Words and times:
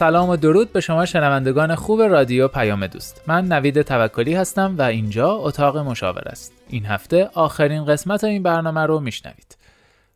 سلام 0.00 0.28
و 0.28 0.36
درود 0.36 0.72
به 0.72 0.80
شما 0.80 1.06
شنوندگان 1.06 1.74
خوب 1.74 2.02
رادیو 2.02 2.48
پیام 2.48 2.86
دوست. 2.86 3.22
من 3.26 3.44
نوید 3.44 3.82
توکلی 3.82 4.34
هستم 4.34 4.74
و 4.78 4.82
اینجا 4.82 5.32
اتاق 5.32 5.78
مشاور 5.78 6.22
است. 6.26 6.52
این 6.68 6.86
هفته 6.86 7.30
آخرین 7.34 7.84
قسمت 7.84 8.24
این 8.24 8.42
برنامه 8.42 8.80
رو 8.80 9.00
میشنوید. 9.00 9.56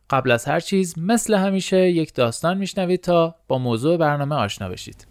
قبل 0.09 0.31
از 0.31 0.45
هر 0.45 0.59
چیز 0.59 0.99
مثل 0.99 1.33
همیشه 1.33 1.77
یک 1.77 2.13
داستان 2.13 2.57
میشنوید 2.57 3.01
تا 3.01 3.35
با 3.47 3.57
موضوع 3.57 3.97
برنامه 3.97 4.35
آشنا 4.35 4.69
بشید. 4.69 5.07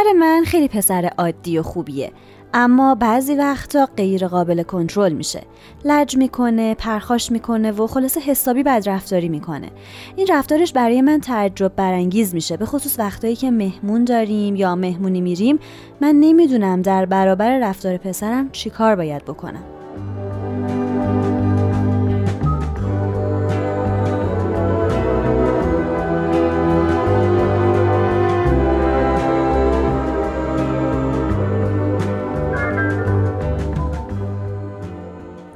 پسر 0.00 0.12
من 0.12 0.44
خیلی 0.46 0.68
پسر 0.68 1.10
عادی 1.18 1.58
و 1.58 1.62
خوبیه. 1.62 2.12
اما 2.54 2.94
بعضی 2.94 3.34
وقتا 3.34 3.88
غیر 3.96 4.28
قابل 4.28 4.62
کنترل 4.62 5.12
میشه. 5.12 5.42
لج 5.84 6.16
می‌کنه 6.16 6.74
پرخاش 6.74 7.32
می‌کنه 7.32 7.72
و 7.72 7.86
خلاصه 7.86 8.20
حسابی 8.20 8.62
بد 8.62 8.82
رفتاری 8.86 9.28
می‌کنه. 9.28 9.70
این 10.16 10.26
رفتارش 10.30 10.72
برای 10.72 11.02
من 11.02 11.20
تعجب 11.20 11.72
برانگیز 11.76 12.34
میشه. 12.34 12.56
به 12.56 12.66
خصوص 12.66 12.98
وقتایی 12.98 13.36
که 13.36 13.50
مهمون 13.50 14.04
داریم 14.04 14.56
یا 14.56 14.74
مهمونی 14.74 15.20
میریم 15.20 15.58
من 16.00 16.14
نمی‌دونم 16.14 16.82
در 16.82 17.06
برابر 17.06 17.58
رفتار 17.58 17.96
پسرم 17.96 18.50
چیکار 18.50 18.96
باید 18.96 19.24
بکنم. 19.24 19.79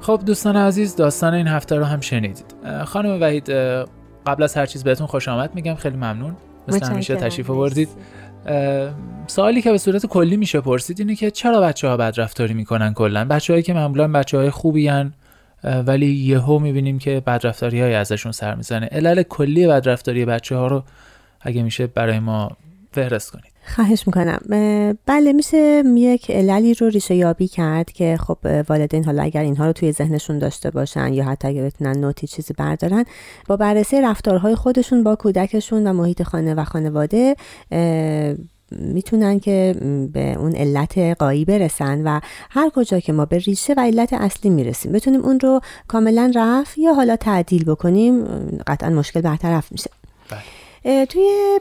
خب 0.04 0.22
دوستان 0.26 0.56
عزیز 0.56 0.96
داستان 0.96 1.34
این 1.34 1.48
هفته 1.48 1.76
رو 1.76 1.84
هم 1.84 2.00
شنیدید. 2.00 2.54
خانم 2.84 3.22
وحید 3.22 3.50
قبل 4.26 4.42
از 4.42 4.54
هر 4.54 4.66
چیز 4.66 4.84
بهتون 4.84 5.06
خوش 5.06 5.28
آمد 5.28 5.54
میگم 5.54 5.74
خیلی 5.74 5.96
ممنون. 5.96 6.36
مثل 6.68 6.86
همیشه 6.86 7.16
تشریف 7.16 7.50
آوردید. 7.50 7.88
سوالی 9.26 9.62
که 9.62 9.70
به 9.70 9.78
صورت 9.78 10.06
کلی 10.06 10.36
میشه 10.36 10.60
پرسید 10.60 11.00
اینه 11.00 11.14
که 11.14 11.30
چرا 11.30 11.60
بچه 11.60 11.88
ها 11.88 11.96
بد 11.96 12.14
رفتاری 12.16 12.54
می‌کنن 12.54 12.94
کلا؟ 12.94 13.24
بچههایی 13.24 13.62
که 13.62 13.74
معمولا 13.74 14.08
بچه 14.08 14.38
های 14.38 14.50
خوبی 14.50 14.88
هن 14.88 15.12
ولی 15.64 16.06
یهو 16.06 16.58
می‌بینیم 16.58 16.98
که 16.98 17.22
بدرفتاری 17.26 17.80
های 17.80 17.94
ازشون 17.94 18.32
سر 18.32 18.54
می‌زنه. 18.54 18.86
علل 18.86 19.22
کلی 19.22 19.66
بدرفتاری 19.66 20.24
بچه 20.24 20.56
ها 20.56 20.66
رو 20.66 20.84
اگه 21.40 21.62
میشه 21.62 21.86
برای 21.86 22.18
ما 22.18 22.56
فهرست 22.92 23.30
کنید. 23.30 23.53
خواهش 23.66 24.06
می‌کنم 24.06 24.38
بله 25.06 25.32
میشه 25.32 25.82
یک 25.96 26.30
عللی 26.30 26.74
رو 26.74 26.88
ریشه 26.88 27.14
یابی 27.14 27.48
کرد 27.48 27.92
که 27.92 28.16
خب 28.20 28.38
والدین 28.68 29.04
حالا 29.04 29.22
اگر 29.22 29.40
اینها 29.40 29.66
رو 29.66 29.72
توی 29.72 29.92
ذهنشون 29.92 30.38
داشته 30.38 30.70
باشن 30.70 31.12
یا 31.12 31.24
حتی 31.24 31.48
اگر 31.48 31.64
بتونن 31.64 31.98
نوتی 31.98 32.26
چیزی 32.26 32.54
بردارن 32.54 33.04
با 33.48 33.56
بررسی 33.56 34.00
رفتارهای 34.00 34.54
خودشون 34.54 35.02
با 35.02 35.16
کودکشون 35.16 35.86
و 35.86 35.92
محیط 35.92 36.22
خانه 36.22 36.54
و 36.54 36.64
خانواده 36.64 37.36
می‌تونن 38.70 39.40
که 39.40 39.74
به 40.12 40.34
اون 40.38 40.56
علت 40.56 40.98
قایی 40.98 41.44
برسن 41.44 42.02
و 42.04 42.20
هر 42.50 42.70
کجا 42.70 43.00
که 43.00 43.12
ما 43.12 43.24
به 43.24 43.38
ریشه 43.38 43.74
و 43.76 43.80
علت 43.80 44.12
اصلی 44.12 44.50
می‌رسیم 44.50 44.92
بتونیم 44.92 45.24
اون 45.24 45.40
رو 45.40 45.60
کاملا 45.88 46.32
رفع 46.34 46.80
یا 46.80 46.94
حالا 46.94 47.16
تعدیل 47.16 47.64
بکنیم 47.64 48.24
قطعا 48.66 48.90
مشکل 48.90 49.20
برطرف 49.20 49.72
میشه 49.72 49.90
بله. 50.30 50.63
توی 50.84 51.58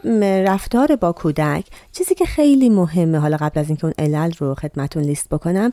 رفتار 0.47 0.95
با 0.95 1.11
کودک 1.11 1.65
چیزی 1.91 2.15
که 2.15 2.25
خیلی 2.25 2.69
مهمه. 2.69 3.19
حالا 3.19 3.37
قبل 3.37 3.59
از 3.59 3.67
اینکه 3.67 3.85
اون 3.85 3.93
علل 3.97 4.31
رو 4.39 4.55
خدمتون 4.55 5.03
لیست 5.03 5.29
بکنم 5.29 5.71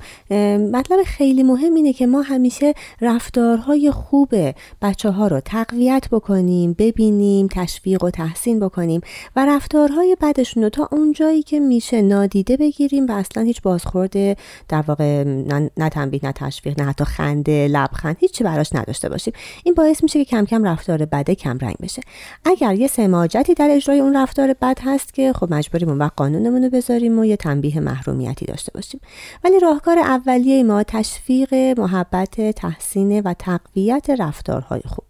مطلب 0.73 1.03
خیلی 1.07 1.43
مهم 1.43 1.75
اینه 1.75 1.93
که 1.93 2.07
ما 2.07 2.23
همیشه 2.23 2.75
رفتارهای 3.01 3.91
خوب 3.91 4.35
بچه 4.83 5.11
ها 5.11 5.27
رو 5.27 5.41
تقویت 5.41 6.05
بکنیم 6.11 6.77
ببینیم 6.79 7.49
تشویق 7.51 8.05
و 8.05 8.11
تحسین 8.11 8.61
بکنیم 8.61 9.01
و 9.37 9.47
رفتارهای 9.47 10.17
بدشون 10.21 10.63
رو 10.63 10.69
تا 10.69 10.89
اون 10.93 11.13
جایی 11.13 11.43
که 11.43 11.61
میشه 11.61 12.03
نادیده 12.03 12.57
بگیریم 12.57 13.07
و 13.07 13.13
اصلا 13.13 13.43
هیچ 13.43 13.63
بازخورد 13.63 14.13
در 14.69 14.85
واقع 14.87 15.25
نه 15.77 15.89
تنبیه 15.89 16.21
نه 16.23 16.33
تشویق 16.33 16.81
نه 16.81 16.87
حتی 16.87 17.05
خنده 17.05 17.69
لبخند 17.69 18.17
هیچی 18.21 18.45
براش 18.45 18.75
نداشته 18.75 19.09
باشیم. 19.09 19.33
این 19.65 19.75
باعث 19.75 20.03
میشه 20.03 20.25
که 20.25 20.31
کم 20.31 20.45
کم 20.45 20.65
رفتار 20.65 21.05
بده 21.05 21.35
کم 21.35 21.59
رنگ 21.59 21.77
بشه. 21.83 22.03
اگر 22.45 22.75
یه 22.75 22.89
سماجت 23.41 23.59
در 23.59 23.69
اجرای 23.71 24.01
اون 24.01 24.17
رفتار 24.17 24.53
بد 24.53 24.79
هست 24.83 25.15
که 25.15 25.33
خب 25.33 25.55
مجبوریم 25.55 25.89
اون 25.89 25.99
وقت 25.99 26.13
قانونمون 26.17 26.65
رو 26.65 26.71
بذاریم 26.71 27.19
و 27.19 27.25
یه 27.25 27.37
تنبیه 27.37 27.81
محرومیتی 27.81 28.47
داشته 28.47 28.73
باشیم. 28.75 29.01
ولی 29.45 29.61
راهکار 29.61 29.99
اولیه 29.99 30.63
ما 30.63 30.83
تشویق 30.83 31.55
محبت 31.55 32.51
تحسین 32.51 33.21
و 33.21 33.35
تقویت 33.39 34.11
رفتارهای 34.19 34.81
خوب. 34.87 35.05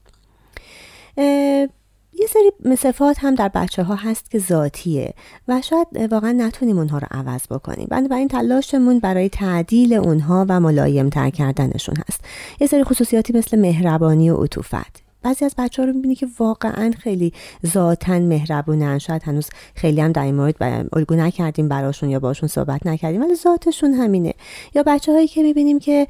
یه 2.12 2.26
سری 2.28 2.76
صفات 2.76 3.16
هم 3.20 3.34
در 3.34 3.48
بچه 3.48 3.82
ها 3.82 3.94
هست 3.94 4.30
که 4.30 4.38
ذاتیه 4.38 5.14
و 5.48 5.62
شاید 5.62 6.12
واقعا 6.12 6.32
نتونیم 6.32 6.78
اونها 6.78 6.98
رو 6.98 7.06
عوض 7.10 7.40
بکنیم. 7.50 7.88
این 8.12 8.28
تلاشمون 8.28 8.98
برای 8.98 9.28
تعدیل 9.28 9.92
اونها 9.94 10.46
و 10.48 10.60
ملایم 10.60 11.08
تر 11.08 11.30
کردنشون 11.30 11.94
هست. 12.08 12.24
یه 12.60 12.66
سری 12.66 12.84
خصوصیاتی 12.84 13.32
مثل 13.38 13.58
مهربانی 13.58 14.30
و 14.30 14.36
عطوفت. 14.36 14.99
بعضی 15.22 15.44
از 15.44 15.54
بچه 15.58 15.82
ها 15.82 15.88
رو 15.88 15.94
می‌بینی 15.94 16.14
که 16.14 16.26
واقعا 16.38 16.92
خیلی 16.98 17.32
ذاتا 17.66 18.18
مهربونن. 18.18 18.98
شاید 18.98 19.22
هنوز 19.22 19.48
خیلی 19.74 20.00
هم 20.00 20.12
در 20.12 20.22
این 20.22 20.34
مورد 20.34 20.54
الگو 20.92 21.14
نکردیم 21.14 21.68
براشون 21.68 22.10
یا 22.10 22.20
باشون 22.20 22.48
صحبت 22.48 22.86
نکردیم 22.86 23.22
ولی 23.22 23.34
ذاتشون 23.34 23.92
همینه. 23.92 24.34
یا 24.74 24.82
بچه 24.86 25.12
هایی 25.12 25.28
که 25.28 25.42
می‌بینیم 25.42 25.78
که 25.78 26.06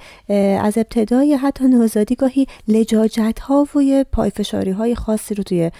از 0.60 0.78
ابتدای 0.78 1.34
حتی 1.34 1.64
نوزادی 1.64 2.14
گاهی 2.14 2.46
لجاجت 2.68 3.40
ها 3.40 3.68
و 3.74 4.04
پایفشاری 4.12 4.70
های 4.70 4.94
خاصی 4.94 5.34
رو 5.34 5.44
توی 5.44 5.70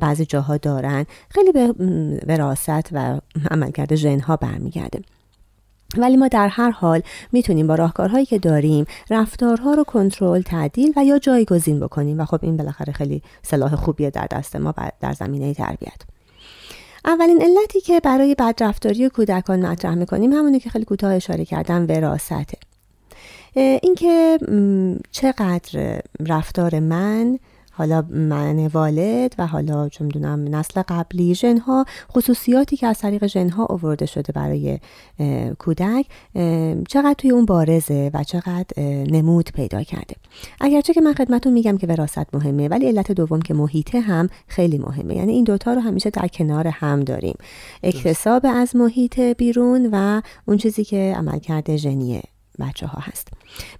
بعضی 0.00 0.24
جاها 0.24 0.56
دارن 0.56 1.06
خیلی 1.28 1.52
به 1.52 1.74
وراست 2.26 2.88
و 2.92 3.20
عملکرد 3.50 3.94
ژن 3.94 4.20
ها 4.20 4.36
برمیگرده. 4.36 5.00
ولی 5.98 6.16
ما 6.16 6.28
در 6.28 6.48
هر 6.48 6.70
حال 6.70 7.02
می‌تونیم 7.32 7.66
با 7.66 7.74
راهکارهایی 7.74 8.26
که 8.26 8.38
داریم 8.38 8.84
رفتارها 9.10 9.74
رو 9.74 9.84
کنترل 9.84 10.42
تعدیل 10.42 10.92
و 10.96 11.04
یا 11.04 11.18
جایگزین 11.18 11.80
بکنیم. 11.80 12.20
و 12.20 12.24
خب 12.24 12.38
این 12.42 12.56
بالاخره 12.56 12.92
خیلی 12.92 13.22
سلاح 13.42 13.76
خوبیه 13.76 14.10
در 14.10 14.26
دست 14.30 14.56
ما 14.56 14.74
در 15.00 15.12
زمینه 15.12 15.54
تربیت. 15.54 16.02
اولین 17.04 17.42
علتی 17.42 17.80
که 17.80 18.00
برای 18.00 18.34
بدرفتاری 18.38 19.08
کودکان 19.08 19.66
مطرح 19.66 19.94
می‌کنیم 19.94 20.32
همونی 20.32 20.60
که 20.60 20.70
خیلی 20.70 20.84
کوتاه 20.84 21.14
اشاره 21.14 21.44
کردم 21.44 21.86
وراسته 21.88 22.46
اینکه 23.54 24.38
چقدر 25.10 26.02
رفتار 26.26 26.80
من 26.80 27.38
حالا 27.72 28.04
من 28.10 28.66
والد 28.66 29.34
و 29.38 29.46
حالا 29.46 29.88
چون 29.88 30.06
می‌دونم 30.06 30.56
نسل 30.56 30.82
قبلی 30.88 31.34
ژنها 31.34 31.84
خصوصیاتی 32.12 32.76
که 32.76 32.86
از 32.86 32.98
طریق 32.98 33.26
ژنها 33.26 33.66
آورده 33.66 34.06
شده 34.06 34.32
برای 34.32 34.78
کودک 35.58 36.06
چقدر 36.88 37.14
توی 37.18 37.30
اون 37.30 37.46
بارزه 37.46 38.10
و 38.14 38.24
چقدر 38.24 38.82
نمود 39.12 39.50
پیدا 39.54 39.82
کرده. 39.82 40.16
اگرچه 40.60 40.94
که 40.94 41.00
من 41.00 41.14
خدمتون 41.14 41.52
میگم 41.52 41.78
که 41.78 41.86
وراست 41.86 42.34
مهمه 42.34 42.68
ولی 42.68 42.86
علت 42.86 43.12
دوم 43.12 43.42
که 43.42 43.54
محیطه 43.54 44.00
هم 44.00 44.28
خیلی 44.46 44.78
مهمه. 44.78 45.16
یعنی 45.16 45.32
این 45.32 45.44
دوتا 45.44 45.74
رو 45.74 45.80
همیشه 45.80 46.10
در 46.10 46.28
کنار 46.28 46.66
هم 46.66 47.00
داریم. 47.00 47.36
اکتساب 47.82 48.42
از 48.44 48.76
محیط 48.76 49.20
بیرون 49.20 49.88
و 49.92 50.20
اون 50.48 50.56
چیزی 50.56 50.84
که 50.84 51.14
عملکرد 51.16 51.76
ژنیه. 51.76 52.22
بچه 52.60 52.86
ها 52.86 52.98
هست. 53.00 53.28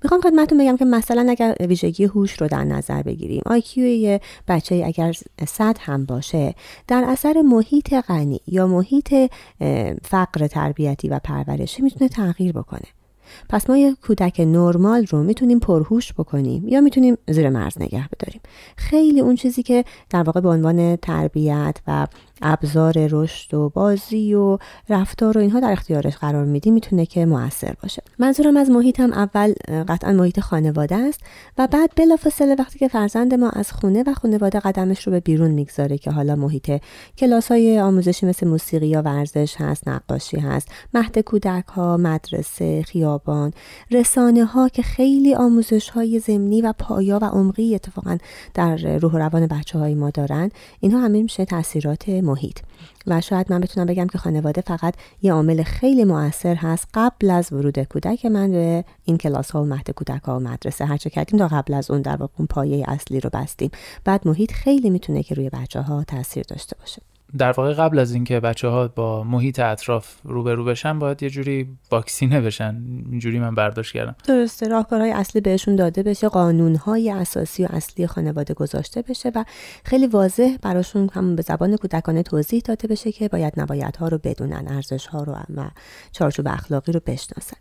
می‌خوام 0.02 0.20
خدمتتون 0.20 0.58
بگم 0.58 0.76
که 0.76 0.84
مثلا 0.84 1.26
اگر 1.30 1.54
ویژگی 1.60 2.04
هوش 2.04 2.40
رو 2.40 2.48
در 2.48 2.64
نظر 2.64 3.02
بگیریم 3.02 3.42
آیکیو 3.46 3.86
یه 3.86 4.20
بچه 4.48 4.82
اگر 4.86 5.14
صد 5.48 5.76
هم 5.80 6.04
باشه 6.04 6.54
در 6.88 7.04
اثر 7.08 7.42
محیط 7.42 7.94
غنی 7.94 8.40
یا 8.46 8.66
محیط 8.66 9.14
فقر 10.02 10.46
تربیتی 10.46 11.08
و 11.08 11.20
پرورشی 11.24 11.82
می‌تونه 11.82 12.08
تغییر 12.08 12.52
بکنه. 12.52 12.86
پس 13.48 13.70
ما 13.70 13.76
یه 13.76 13.94
کودک 13.94 14.40
نرمال 14.40 15.06
رو 15.06 15.22
می‌تونیم 15.22 15.58
پرهوش 15.58 16.12
بکنیم 16.12 16.68
یا 16.68 16.80
می‌تونیم 16.80 17.18
زیر 17.28 17.48
مرز 17.48 17.82
نگه 17.82 18.08
بداریم. 18.08 18.40
خیلی 18.76 19.20
اون 19.20 19.34
چیزی 19.34 19.62
که 19.62 19.84
در 20.10 20.22
واقع 20.22 20.40
به 20.40 20.48
عنوان 20.48 20.96
تربیت 20.96 21.76
و 21.86 22.06
ابزار 22.42 22.94
رشد 23.10 23.54
و 23.54 23.68
بازی 23.68 24.34
و 24.34 24.58
رفتار 24.88 25.38
و 25.38 25.40
اینها 25.40 25.60
در 25.60 25.72
اختیارش 25.72 26.16
قرار 26.16 26.44
میدیم 26.44 26.74
می‌تونه 26.74 27.06
که 27.06 27.26
موثر 27.26 27.74
باشه. 27.82 28.02
منظورم 28.18 28.56
از 28.56 28.70
محیطم 28.70 29.12
اول 29.12 29.52
قطعا 29.88 30.12
محیط 30.12 30.40
خانواده 30.40 30.96
است 30.96 31.20
و 31.58 31.66
بعد 31.66 31.90
بلافاصله 31.96 32.56
وقتی 32.58 32.78
که 32.78 32.88
فرزند 32.88 33.34
ما 33.34 33.50
از 33.50 33.72
خونه 33.72 34.04
و 34.06 34.14
خانواده 34.14 34.60
قدمش 34.60 35.06
رو 35.06 35.12
به 35.12 35.20
بیرون 35.20 35.50
می‌گذاره 35.50 35.98
که 35.98 36.10
حالا 36.10 36.36
محیط 36.36 36.80
کلاس 37.18 37.48
های 37.48 37.80
آموزشی 37.80 38.26
مثل 38.26 38.48
موسیقی 38.48 38.86
یا 38.86 39.02
ورزش 39.02 39.56
هست 39.58 39.88
نقاشی 39.88 40.36
هست 40.36 40.68
مهد 40.94 41.18
کودک 41.18 41.66
ها 41.66 41.96
مدرسه 41.96 42.82
خیابان 42.82 43.52
رسانه 43.90 44.44
ها 44.44 44.68
که 44.68 44.82
خیلی 44.82 45.34
آموزش 45.34 45.88
های 45.88 46.18
زمینی 46.18 46.62
و 46.62 46.72
پایا 46.78 47.18
و 47.22 47.24
عمقی 47.24 47.74
اتفاقا 47.74 48.18
در 48.54 48.76
روح 48.76 49.12
و 49.12 49.18
روان 49.18 49.46
بچه 49.46 49.78
های 49.78 49.94
ما 49.94 50.10
دارن 50.10 50.50
اینها 50.80 51.00
همه 51.00 51.22
میشه 51.22 51.44
تاثیرات 51.44 52.08
محیط. 52.32 52.58
و 53.06 53.20
شاید 53.20 53.52
من 53.52 53.60
بتونم 53.60 53.86
بگم 53.86 54.06
که 54.06 54.18
خانواده 54.18 54.60
فقط 54.60 54.94
یه 55.22 55.32
عامل 55.32 55.62
خیلی 55.62 56.04
موثر 56.04 56.54
هست 56.54 56.88
قبل 56.94 57.30
از 57.30 57.52
ورود 57.52 57.78
کودک 57.78 58.26
من 58.26 58.52
به 58.52 58.84
این 59.04 59.18
کلاس 59.18 59.50
ها 59.50 59.62
و 59.62 59.66
مهد 59.66 59.90
کودک 59.90 60.22
ها 60.22 60.36
و 60.36 60.40
مدرسه. 60.40 60.84
هرچه 60.84 61.10
کردیم 61.10 61.38
تا 61.38 61.48
قبل 61.48 61.74
از 61.74 61.90
اون 61.90 62.02
در 62.02 62.16
واقع 62.16 62.32
اون 62.38 62.46
پایه 62.46 62.84
اصلی 62.88 63.20
رو 63.20 63.30
بستیم. 63.32 63.70
بعد 64.04 64.28
محیط 64.28 64.52
خیلی 64.52 64.90
می‌تونه 64.90 65.22
که 65.22 65.34
روی 65.34 65.50
بچه 65.50 65.80
ها 65.80 66.04
تاثیر 66.04 66.44
داشته 66.48 66.76
باشه. 66.80 67.02
در 67.38 67.52
واقع 67.52 67.72
قبل 67.72 67.98
از 67.98 68.12
اینکه 68.12 68.40
بچه 68.40 68.68
ها 68.68 68.88
با 68.88 69.24
محیط 69.24 69.60
اطراف 69.60 70.14
روبرو 70.24 70.64
بشن 70.64 70.98
باید 70.98 71.22
یه 71.22 71.30
جوری 71.30 71.68
واکسینه 71.90 72.40
بشن 72.40 72.82
اینجوری 73.10 73.38
من 73.38 73.54
برداشت 73.54 73.94
کردم. 73.94 74.16
درسته. 74.24 74.68
راهکارهای 74.68 75.12
اصلی 75.12 75.40
بهشون 75.40 75.76
داده 75.76 76.02
بشه 76.02 76.28
قانونهای 76.28 77.10
اساسی 77.10 77.64
و 77.64 77.68
اصلی 77.70 78.06
خانواده 78.06 78.54
گذاشته 78.54 79.02
بشه 79.02 79.32
و 79.34 79.44
خیلی 79.84 80.06
واضح 80.06 80.56
براشون 80.62 81.10
هم 81.12 81.36
به 81.36 81.42
زبان 81.42 81.76
کودکانه 81.76 82.22
توضیح 82.22 82.62
داده 82.64 82.88
بشه 82.88 83.12
که 83.12 83.28
باید 83.28 83.96
ها 83.96 84.08
رو 84.08 84.18
بدونن 84.18 84.68
ارزش 84.68 85.06
ها 85.06 85.22
رو 85.22 85.32
و 85.32 85.68
چارچوب 86.12 86.48
اخلاقی 86.48 86.92
رو 86.92 87.00
بشناسن. 87.06 87.56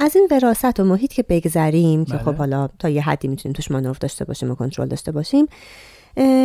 از 0.00 0.16
این 0.16 0.28
وراثت 0.30 0.80
و 0.80 0.84
محیط 0.84 1.12
که 1.12 1.22
بگذریم 1.22 2.04
که 2.04 2.18
خب 2.18 2.24
بله. 2.24 2.36
حالا 2.36 2.68
تا 2.78 2.88
یه 2.88 3.02
حدی 3.02 3.28
می‌تونیم 3.28 3.52
توش 3.52 3.70
مانور 3.70 3.96
داشته 4.00 4.24
باشیم 4.24 4.50
و 4.50 4.54
کنترل 4.54 4.88
داشته 4.88 5.12
باشیم 5.12 5.46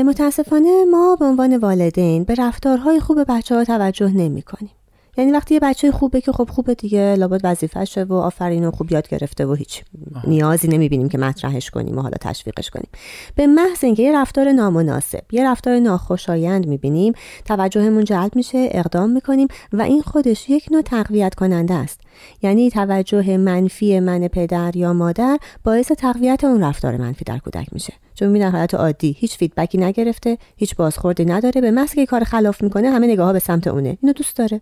متاسفانه 0.05 0.85
ما 0.91 1.15
به 1.19 1.25
عنوان 1.25 1.57
والدین 1.57 2.23
به 2.23 2.35
رفتارهای 2.37 2.99
خوب 2.99 3.25
بچه 3.27 3.55
ها 3.55 3.63
توجه 3.63 4.09
نمی 4.09 4.41
کنیم. 4.41 4.71
یعنی 5.17 5.31
وقتی 5.31 5.53
یه 5.53 5.59
بچه 5.59 5.91
خوبه 5.91 6.21
که 6.21 6.31
خب 6.31 6.49
خوبه 6.49 6.73
دیگه 6.73 7.15
لابد 7.15 7.41
وظیفشه 7.43 8.03
و 8.03 8.13
آفرین 8.13 8.65
و 8.65 8.71
خوب 8.71 8.91
یاد 8.91 9.09
گرفته 9.09 9.45
و 9.45 9.53
هیچ 9.53 9.83
نیازی 10.27 10.67
نمی‌بینیم 10.67 11.09
که 11.09 11.17
مطرحش 11.17 11.69
کنیم 11.69 11.97
و 11.97 12.01
حالا 12.01 12.17
تشویقش 12.21 12.69
کنیم. 12.69 12.87
به 13.35 13.47
محض 13.47 13.83
اینکه 13.83 14.03
یه 14.03 14.15
رفتار 14.15 14.51
نامناسب 14.51 15.23
یه 15.31 15.49
رفتار 15.49 15.79
ناخوشایند 15.79 16.67
می‌بینیم 16.67 17.13
توجهمون 17.45 18.03
جلب 18.03 18.35
میشه 18.35 18.69
اقدام 18.71 19.09
می‌کنیم 19.09 19.47
و 19.73 19.81
این 19.81 20.01
خودش 20.01 20.49
یک 20.49 20.67
نوع 20.71 20.81
تقویت 20.81 21.35
کننده 21.35 21.73
است. 21.73 21.99
یعنی 22.41 22.69
توجه 22.69 23.37
منفی 23.37 23.99
من 23.99 24.27
پدر 24.27 24.75
یا 24.75 24.93
مادر 24.93 25.39
باعث 25.63 25.91
تقویت 25.91 26.43
اون 26.43 26.63
رفتار 26.63 26.97
منفی 26.97 27.23
در 27.25 27.37
کودک 27.37 27.67
میشه. 27.71 27.93
چون 28.15 28.27
می‌بینن 28.27 28.51
حالت 28.51 28.73
عادی 28.73 29.15
هیچ 29.19 29.37
فیدبکی 29.37 29.77
نگرفته 29.77 30.37
هیچ 30.55 30.75
بازخوردی 30.75 31.25
نداره. 31.25 31.61
به 31.61 31.71
محض 31.71 31.93
که 31.93 32.05
کار 32.05 32.23
خلاف 32.23 32.61
می‌کنه 32.63 32.89
همه 32.89 33.07
نگاه 33.07 33.25
ها 33.25 33.33
به 33.33 33.39
سمت 33.39 33.67
اونه. 33.67 33.97
اینو 34.01 34.13
دوست 34.13 34.37
داره. 34.37 34.61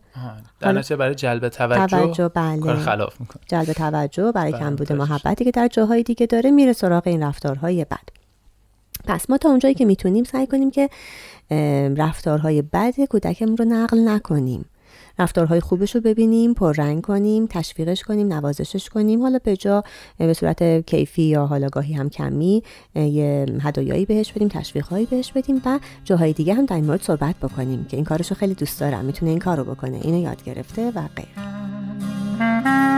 در 0.59 0.71
نتیجه 0.71 0.95
برای 0.95 1.15
جلب 1.15 1.49
توجه, 1.49 1.87
توجه 1.87 2.27
بله. 2.27 2.59
کار 2.59 2.75
خلاف 2.75 3.19
می‌کنه. 3.21 3.43
جلب 3.47 3.73
توجه 3.73 4.31
برای 4.31 4.51
بله، 4.51 4.59
کم 4.59 4.75
بوده 4.75 4.93
محبتی 4.93 5.45
که 5.45 5.51
در 5.51 5.67
جاهای 5.67 6.03
دیگه 6.03 6.25
داره 6.25 6.51
میره 6.51 6.73
سراغ 6.73 7.07
این 7.07 7.23
رفتارهای 7.23 7.85
بد. 7.85 8.23
پس 9.07 9.29
ما 9.29 9.37
تا 9.37 9.49
اونجایی 9.49 9.73
که 9.73 9.85
می‌تونیم 9.85 10.23
سعی 10.23 10.47
کنیم 10.47 10.71
که 10.71 10.89
رفتارهای 11.97 12.61
بد 12.61 13.05
کودکمون 13.09 13.57
رو 13.57 13.65
نقل 13.65 14.07
نکنیم. 14.07 14.65
رفتارهای 15.19 15.59
خوبش 15.59 15.95
رو 15.95 16.01
ببینیم 16.01 16.53
پررنگ 16.53 17.01
کنیم 17.01 17.47
تشویقش 17.47 18.03
کنیم 18.03 18.33
نوازشش 18.33 18.89
کنیم. 18.89 19.21
حالا 19.21 19.39
به 19.43 19.57
جا 19.57 19.83
به 20.17 20.33
صورت 20.33 20.85
کیفی 20.85 21.23
یا 21.23 21.45
حالا 21.45 21.69
گاهی 21.69 21.93
هم 21.93 22.09
کمی 22.09 22.63
یه 22.95 23.45
هدایایی 23.61 24.05
بهش 24.05 24.31
بدیم 24.31 24.47
تشویقهایی 24.47 25.05
بهش 25.05 25.31
بدیم 25.31 25.61
و 25.65 25.79
جاهای 26.05 26.33
دیگه 26.33 26.53
هم 26.53 26.65
در 26.65 26.75
این 26.75 26.85
مورد 26.85 27.01
صحبت 27.01 27.35
بکنیم 27.35 27.85
که 27.85 27.97
این 27.97 28.05
کارش 28.05 28.31
رو 28.31 28.35
خیلی 28.35 28.53
دوست 28.53 28.79
دارم. 28.79 29.05
می‌تونه 29.05 29.31
این 29.31 29.39
کار 29.39 29.57
رو 29.57 29.63
بکنه. 29.63 29.99
اینو 30.01 30.17
یاد 30.17 30.43
گرفته 30.43 30.91
و 30.95 31.01
غیره. 31.15 32.92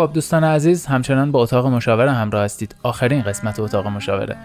خب 0.00 0.12
دوستان 0.12 0.44
عزیز 0.44 0.86
همچنان 0.86 1.32
با 1.32 1.42
اتاق 1.42 1.66
مشاوره 1.66 2.10
همراه 2.12 2.44
هستید. 2.44 2.74
آخرین 2.82 3.22
قسمت 3.22 3.60
اتاق 3.60 3.86
مشاوره. 3.86 4.36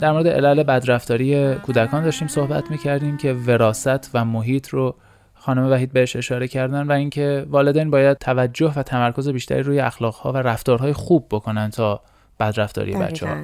در 0.00 0.12
مورد 0.12 0.26
علل 0.26 0.62
بدرفتاری 0.62 1.54
کودکان 1.54 2.04
داشتیم 2.04 2.28
صحبت 2.28 2.70
می‌کردیم 2.70 3.16
که 3.16 3.32
وراست 3.32 4.10
و 4.14 4.24
محیط 4.24 4.68
رو 4.68 4.94
خانم 5.34 5.70
وحید 5.70 5.92
بهش 5.92 6.16
اشاره 6.16 6.48
کردن 6.48 6.86
و 6.86 6.92
اینکه 6.92 7.46
والدین 7.50 7.90
باید 7.90 8.18
توجه 8.18 8.72
و 8.76 8.82
تمرکز 8.82 9.28
بیشتری 9.28 9.62
روی 9.62 9.80
اخلاقها 9.80 10.32
و 10.32 10.36
رفتارهای 10.36 10.92
خوب 10.92 11.26
بکنن 11.30 11.70
تا 11.70 12.00
بدرفتاری 12.40 12.92
بچه 12.92 13.26
ها 13.26 13.36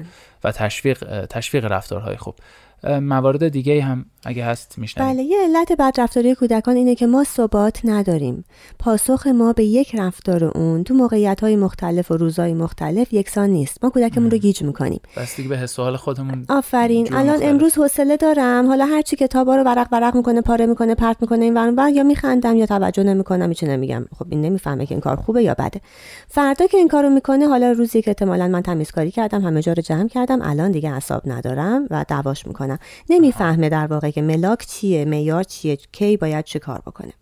و 0.43 0.51
تشویق 0.51 1.25
تشویق 1.25 1.65
رفتارهای 1.65 2.17
خوب. 2.17 2.35
موارد 2.83 3.47
دیگه 3.47 3.83
هم 3.83 4.05
اگه 4.25 4.45
هست 4.45 4.77
میشنم 4.77 5.05
بله 5.05 5.23
یه 5.23 5.37
علت 5.43 5.71
بدرفتاری 5.79 6.35
کودکان 6.35 6.75
اینه 6.75 6.95
که 6.95 7.07
ما 7.07 7.23
ثبات 7.23 7.79
نداریم. 7.83 8.45
پاسخ 8.79 9.27
ما 9.27 9.53
به 9.53 9.63
یک 9.63 9.95
رفتار 9.95 10.43
اون 10.43 10.83
تو 10.83 10.93
موقعیت 10.93 11.41
های 11.41 11.55
مختلف 11.55 12.11
و 12.11 12.17
روزهای 12.17 12.53
مختلف 12.53 13.13
یکسان 13.13 13.49
نیست. 13.49 13.83
ما 13.83 13.89
کودکمون 13.89 14.31
رو 14.31 14.37
گیج 14.37 14.63
می‌کنیم. 14.63 14.99
بستگی 15.17 15.47
به 15.47 15.57
حس 15.57 15.79
حال 15.79 15.97
خودمون 15.97 16.45
آفرین. 16.49 17.13
الان 17.13 17.39
امروز 17.41 17.77
حوصله 17.77 18.17
دارم. 18.17 18.67
حالا 18.67 18.85
هر 18.85 19.01
چی 19.01 19.15
کتابا 19.15 19.55
رو 19.55 19.63
ورق 19.63 19.87
ورق 19.91 20.15
می‌کنه 20.15 20.41
پاره 20.41 20.65
می‌کنه 20.65 20.95
پرت 20.95 21.17
می‌کنه 21.21 21.43
این 21.43 21.57
ورون 21.57 21.95
یا 21.95 22.03
میخندم 22.03 22.55
یا 22.55 22.65
توجه 22.65 23.03
نمی‌کنم 23.03 23.49
هیچ 23.49 23.63
نمیگم. 23.63 24.05
خب 24.19 24.25
این 24.29 24.41
نمی‌فهمه 24.41 24.85
که 24.85 24.95
این 24.95 25.01
کار 25.01 25.15
خوبه 25.15 25.43
یا 25.43 25.53
بده. 25.53 25.81
فردا 26.27 26.67
که 26.67 26.77
این 26.77 26.87
کارو 26.87 27.09
می‌کنه 27.09 27.47
حالا 27.47 27.71
روزی 27.71 28.01
که 28.01 28.11
احتمالاً 28.11 28.47
من 28.47 28.61
تمیزکاری 28.61 29.11
کردم 29.11 29.41
همه 29.41 29.61
جا 29.61 29.73
رو 29.73 29.81
جمع 29.81 30.07
کردم. 30.07 30.41
الان 30.41 30.71
دیگه 30.71 30.93
حساب 30.93 31.21
ندارم 31.25 31.87
و 31.91 32.05
دعواش 32.07 32.47
می‌کنم. 32.47 32.79
نمی‌فهمه 33.09 33.69
در 33.69 33.87
واقع 33.87 34.11
که 34.15 34.21
ملاک 34.21 34.65
چیه 34.65 35.05
معیار 35.05 35.43
چیه 35.43 35.75
کی 35.75 36.17
باید 36.17 36.45
چه 36.45 36.59
کار 36.59 36.81
بکنه. 36.87 37.13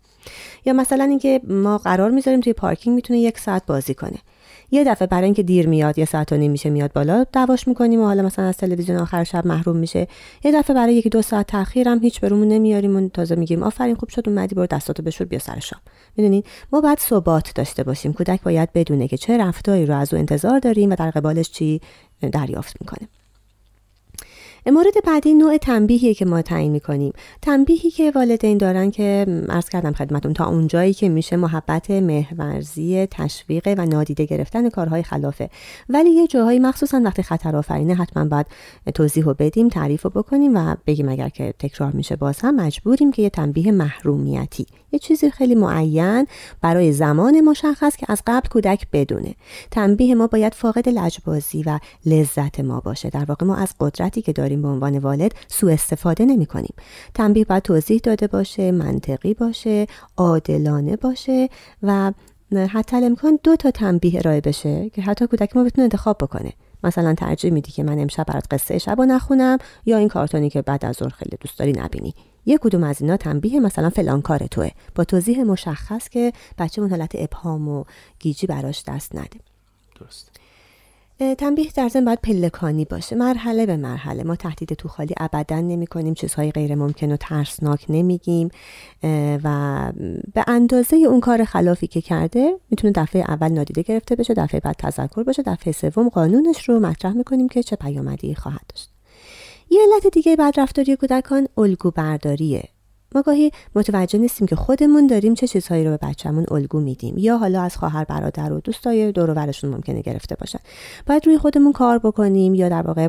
یا 0.64 0.72
مثلا 0.72 1.04
اینکه 1.04 1.40
ما 1.48 1.78
قرار 1.78 2.10
می‌ذاریم 2.10 2.40
توی 2.40 2.52
پارکینگ 2.52 2.94
می‌تونه 2.94 3.18
یک 3.18 3.38
ساعت 3.38 3.66
بازی 3.66 3.94
کنه. 3.94 4.18
یه 4.70 4.84
دفعه 4.84 5.08
برای 5.08 5.24
اینکه 5.24 5.42
دیر 5.42 5.68
میاد 5.68 5.98
یه 5.98 6.04
ساعت 6.04 6.32
و 6.32 6.36
نیم 6.36 6.50
میشه 6.50 6.70
میاد 6.70 6.92
بالا 6.92 7.24
دعواش 7.32 7.68
می‌کنیم 7.68 8.00
و 8.00 8.04
حالا 8.04 8.22
مثلا 8.22 8.44
از 8.44 8.56
تلویزیون 8.56 8.98
آخر 8.98 9.24
شب 9.24 9.46
محروم 9.46 9.76
میشه. 9.76 10.06
یه 10.44 10.52
دفعه 10.52 10.76
برای 10.76 10.94
یکی 10.94 11.08
دو 11.08 11.22
ساعت 11.22 11.46
تاخیر 11.46 11.88
هیچ 11.88 12.20
برامون 12.20 12.48
نمیاریم 12.48 12.96
و 12.96 13.08
تازه 13.08 13.34
میگیم 13.34 13.62
آفرین 13.62 13.94
خوب 13.94 14.08
شد 14.08 14.28
اومدی 14.28 14.54
برو 14.54 14.66
دستاتو 14.66 15.02
بشور 15.02 15.26
بیا 15.26 15.38
سر 15.38 15.60
شام. 15.60 15.80
می‌دونین 16.16 16.42
ما 16.72 16.80
باید 16.80 16.98
ثبات 16.98 17.54
داشته 17.54 17.82
باشیم. 17.82 18.12
کودک 18.12 18.42
باید 18.42 18.72
بدونه 18.72 19.08
که 19.08 19.16
چه 19.16 19.38
رفتاری 19.38 19.86
رو 19.86 19.96
از 19.96 20.14
او 20.14 20.20
انتظار 20.20 20.58
داریم 20.58 20.90
و 20.90 20.94
در 20.94 21.10
قبالش 21.10 21.50
چی 21.50 21.80
دریافت 22.32 22.76
می‌کنه. 22.80 23.08
مورد 24.70 25.04
بعدی 25.06 25.34
نوع 25.34 25.56
تنبیهی 25.56 26.14
که 26.14 26.24
ما 26.24 26.42
تعیین 26.42 26.72
می‌کنیم. 26.72 27.12
تنبیهی 27.42 27.90
که 27.90 28.12
والدین 28.14 28.58
دارن 28.58 28.90
که 28.90 29.26
عرض 29.48 29.68
کردم 29.68 29.92
خدمتون 29.92 30.32
تا 30.32 30.46
اونجایی 30.46 30.94
که 30.94 31.08
میشه 31.08 31.36
محبت 31.36 31.90
مهورزی 31.90 33.06
تشویق 33.10 33.74
و 33.78 33.86
نادیده 33.86 34.24
گرفتن 34.24 34.68
کارهای 34.68 35.02
خلافه. 35.02 35.50
ولی 35.88 36.10
یه 36.10 36.26
جاهایی 36.26 36.58
مخصوصا 36.58 37.00
وقتی 37.04 37.22
خطر 37.22 37.56
آفرینه 37.56 37.94
حتما 37.94 38.24
باید 38.24 38.46
توضیح 38.94 39.24
رو 39.24 39.34
بدیم 39.38 39.68
تعریف 39.68 40.02
رو 40.02 40.10
بکنیم 40.10 40.56
و 40.56 40.74
بگیم 40.86 41.08
اگر 41.08 41.28
که 41.28 41.54
تکرار 41.58 41.92
میشه 41.92 42.16
باز 42.16 42.40
هم 42.40 42.56
مجبوریم 42.56 43.12
که 43.12 43.22
یه 43.22 43.30
تنبیه 43.30 43.72
محرومیتی. 43.72 44.66
یه 44.92 44.98
چیزی 44.98 45.30
خیلی 45.30 45.54
معین 45.54 46.26
برای 46.60 46.92
زمان 46.92 47.40
مشخص 47.40 47.96
که 47.96 48.06
از 48.08 48.22
قبل 48.26 48.48
کودک 48.48 48.86
بدونه. 48.92 49.34
تنبیه 49.70 50.14
ما 50.14 50.26
باید 50.26 50.54
فاقد 50.54 50.88
لجبازی 50.88 51.62
و 51.62 51.78
لذت 52.06 52.60
ما 52.60 52.80
باشه. 52.80 53.10
در 53.10 53.24
واقع 53.24 53.46
ما 53.46 53.56
از 53.56 53.74
قدرتی 53.80 54.22
که 54.22 54.32
داریم 54.32 54.53
به 54.62 54.68
عنوان 54.68 54.98
والد 54.98 55.34
سوء 55.48 55.72
استفاده 55.72 56.24
نمی 56.24 56.46
کنیم. 56.46 56.74
تنبیه 57.14 57.44
باید 57.44 57.62
توضیح 57.62 58.00
داده 58.02 58.26
باشه 58.26 58.72
منطقی 58.72 59.34
باشه 59.34 59.86
عادلانه 60.16 60.96
باشه 60.96 61.48
و 61.82 62.12
حتی 62.68 62.96
امکان 62.96 63.38
دو 63.42 63.56
تا 63.56 63.70
تنبیه 63.70 64.18
ارائه 64.18 64.40
بشه 64.40 64.90
که 64.90 65.02
حتی 65.02 65.26
کودک 65.26 65.56
ما 65.56 65.64
بتونه 65.64 65.82
انتخاب 65.82 66.18
بکنه. 66.18 66.52
مثلا 66.84 67.14
ترجیح 67.14 67.52
میدی 67.52 67.72
که 67.72 67.82
من 67.82 67.98
امشب 67.98 68.24
برات 68.26 68.46
قصه 68.50 68.78
شب 68.78 69.00
نخونم 69.00 69.58
یا 69.86 69.96
این 69.96 70.08
کارتونی 70.08 70.50
که 70.50 70.62
بعد 70.62 70.84
از 70.84 70.96
ظهر 70.96 71.08
خیلی 71.08 71.36
دوست 71.40 71.58
داری 71.58 71.72
نبینی. 71.72 72.14
یک 72.46 72.60
کدوم 72.60 72.84
از 72.84 73.02
اینا 73.02 73.16
تنبیه 73.16 73.60
مثلا 73.60 73.90
فلان 73.90 74.22
کار 74.22 74.46
توه. 74.46 74.70
با 74.94 75.04
توضیح 75.04 75.42
مشخص 75.42 76.08
که 76.08 76.32
بچه 76.58 76.82
اون 76.82 76.90
حالت 76.90 77.12
ابهام 77.14 77.68
و 77.68 77.84
گیجی 78.18 78.46
براش 78.46 78.82
دست 78.86 79.16
نده. 79.16 79.40
درست 80.00 80.30
تنبیه 81.18 81.70
در 81.74 81.88
ضمن 81.88 82.04
باید 82.04 82.20
پلکانی 82.20 82.84
باشه. 82.84 83.16
مرحله 83.16 83.66
به 83.66 83.76
مرحله. 83.76 84.22
ما 84.22 84.36
تهدید 84.36 84.74
تو 84.74 84.88
خالی 84.88 85.14
ابدا 85.20 85.60
نمی 85.60 85.86
کنیم 85.86 86.14
چیزهای 86.14 86.50
غیر 86.50 86.74
ممکن 86.74 87.12
و 87.12 87.16
ترسناک 87.16 87.86
نمیگیم. 87.88 88.48
و 89.44 89.92
به 90.34 90.44
اندازه 90.46 90.96
اون 90.96 91.20
کار 91.20 91.44
خلافی 91.44 91.86
که 91.86 92.00
کرده 92.00 92.56
می‌تونه 92.70 92.92
دفعه 92.96 93.22
اول 93.22 93.48
نادیده 93.48 93.82
گرفته 93.82 94.16
بشه 94.16 94.34
دفعه 94.34 94.60
بعد 94.60 94.76
تذکر 94.78 95.22
باشه 95.22 95.42
دفعه 95.42 95.72
سوم 95.72 96.08
قانونش 96.08 96.68
رو 96.68 96.80
مطرح 96.80 97.12
می‌کنیم 97.12 97.48
که 97.48 97.62
چه 97.62 97.76
پیامدی 97.76 98.34
خواهد 98.34 98.64
داشت. 98.68 98.90
یه 99.70 99.80
علت 99.82 100.06
دیگه 100.06 100.36
بعد 100.36 100.60
رفتاری 100.60 100.96
کودکان 100.96 101.48
الگو 101.58 101.90
برداریه 101.90 102.68
ما 103.14 103.22
گاهی 103.22 103.50
متوجه 103.74 104.18
نیستیم 104.18 104.46
که 104.46 104.56
خودمون 104.56 105.06
داریم 105.06 105.34
چه 105.34 105.46
چیزهایی 105.46 105.84
رو 105.84 105.90
به 105.90 105.98
بچه‌مون 106.02 106.46
الگو 106.50 106.80
میدیم 106.80 107.14
یا 107.18 107.38
حالا 107.38 107.62
از 107.62 107.76
خواهر 107.76 108.04
برادر 108.04 108.52
و 108.52 108.60
دوستای 108.60 109.12
دور 109.12 109.30
و 109.30 109.34
برشون 109.34 109.70
ممکنه 109.70 110.02
گرفته 110.02 110.36
باشن. 110.40 110.58
باید 111.06 111.26
روی 111.26 111.38
خودمون 111.38 111.72
کار 111.72 111.98
بکنیم 111.98 112.54
یا 112.54 112.68
در 112.68 112.82
واقع 112.82 113.08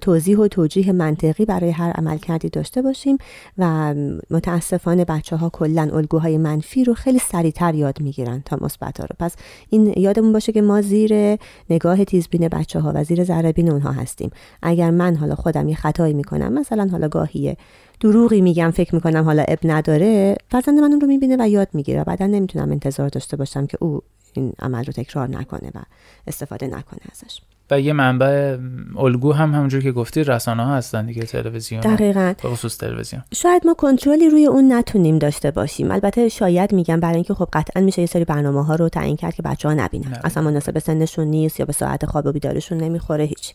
توضیح 0.00 0.38
و 0.38 0.48
توجیه 0.48 0.92
منطقی 0.92 1.44
برای 1.44 1.70
هر 1.70 1.90
عمل 1.90 2.18
کردی 2.18 2.48
داشته 2.48 2.82
باشیم 2.82 3.18
و 3.58 3.94
متاسفانه 4.30 5.04
بچه 5.04 5.36
ها 5.36 5.48
کلا 5.48 5.90
الگوهای 5.92 6.38
منفی 6.38 6.84
رو 6.84 6.94
خیلی 6.94 7.18
سریعتر 7.18 7.74
یاد 7.74 8.00
می‌گیرن 8.00 8.42
تا 8.44 8.58
مثبت 8.60 9.00
رو. 9.00 9.06
پس 9.18 9.36
این 9.70 9.94
یادمون 9.96 10.32
باشه 10.32 10.52
که 10.52 10.62
ما 10.62 10.82
زیر 10.82 11.38
نگاه 11.70 12.04
تیزبین 12.04 12.48
بچه 12.48 12.80
ها 12.80 12.92
و 12.94 13.04
زیر 13.04 13.24
ذره 13.24 13.54
اونها 13.58 13.92
هستیم. 13.92 14.30
اگر 14.62 14.90
من 14.90 15.16
حالا 15.16 15.34
خودم 15.34 15.68
یه 15.68 15.74
خطایی 15.74 16.14
می‌کنم 16.14 16.52
مثلا 16.52 16.88
حالا 16.92 17.08
گاهیه 17.08 17.56
دروغی 18.00 18.40
میگم 18.40 18.70
فکر 18.70 18.94
می‌کنم 18.94 19.24
حالا 19.24 19.44
اب 19.48 19.58
نداره. 19.64 20.36
فرزند 20.50 20.78
من 20.78 20.90
اون 20.90 21.00
رو 21.00 21.06
می‌بینه 21.06 21.36
و 21.40 21.48
یاد 21.48 21.68
می‌گیره 21.72 22.00
و 22.00 22.04
بعدا 22.04 22.26
نمی‌تونم 22.26 22.70
انتظار 22.70 23.08
داشته 23.08 23.36
باشم 23.36 23.66
که 23.66 23.78
او 23.80 24.02
این 24.32 24.52
عمل 24.58 24.84
رو 24.84 24.92
تکرار 24.92 25.28
نکنه 25.28 25.70
و 25.74 25.78
استفاده 26.26 26.66
نکنه 26.66 27.00
ازش. 27.12 27.40
و 27.70 27.80
یه 27.80 27.92
منبع 27.92 28.56
الگو 28.98 29.32
هم 29.32 29.54
همونجور 29.54 29.82
که 29.82 29.92
گفتی 29.92 30.24
رسانه 30.24 30.64
ها 30.64 30.74
هستن 30.74 31.06
دیگه 31.06 31.22
تلویزیون. 31.22 31.80
دقیقا. 31.80 32.34
خصوص 32.42 32.78
تلویزیون. 32.78 33.22
شاید 33.34 33.66
ما 33.66 33.74
کنترلی 33.74 34.28
روی 34.28 34.46
اون 34.46 34.72
نتونیم 34.72 35.18
داشته 35.18 35.50
باشیم. 35.50 35.90
البته 35.90 36.28
شاید 36.28 36.72
میگم 36.72 37.00
برای 37.00 37.14
اینکه 37.14 37.34
خب 37.34 37.48
قطعا 37.52 37.82
میشه 37.82 38.00
یه 38.00 38.06
سری 38.06 38.24
برنامه 38.24 38.64
ها 38.64 38.74
رو 38.74 38.88
تعیین 38.88 39.16
کرد 39.16 39.34
که 39.34 39.42
بچه 39.42 39.68
ها 39.68 39.74
نبینن. 39.74 40.08
نه. 40.08 40.20
اصلا 40.24 40.42
مناسب 40.42 40.78
سنشون 40.78 41.26
نیست 41.26 41.60
یا 41.60 41.66
به 41.66 41.72
ساعت 41.72 42.06
خواب 42.06 42.26
و 42.26 42.32
بیدارشون 42.32 42.78
نمی‌خوره 42.78 43.24
هیچ. 43.24 43.54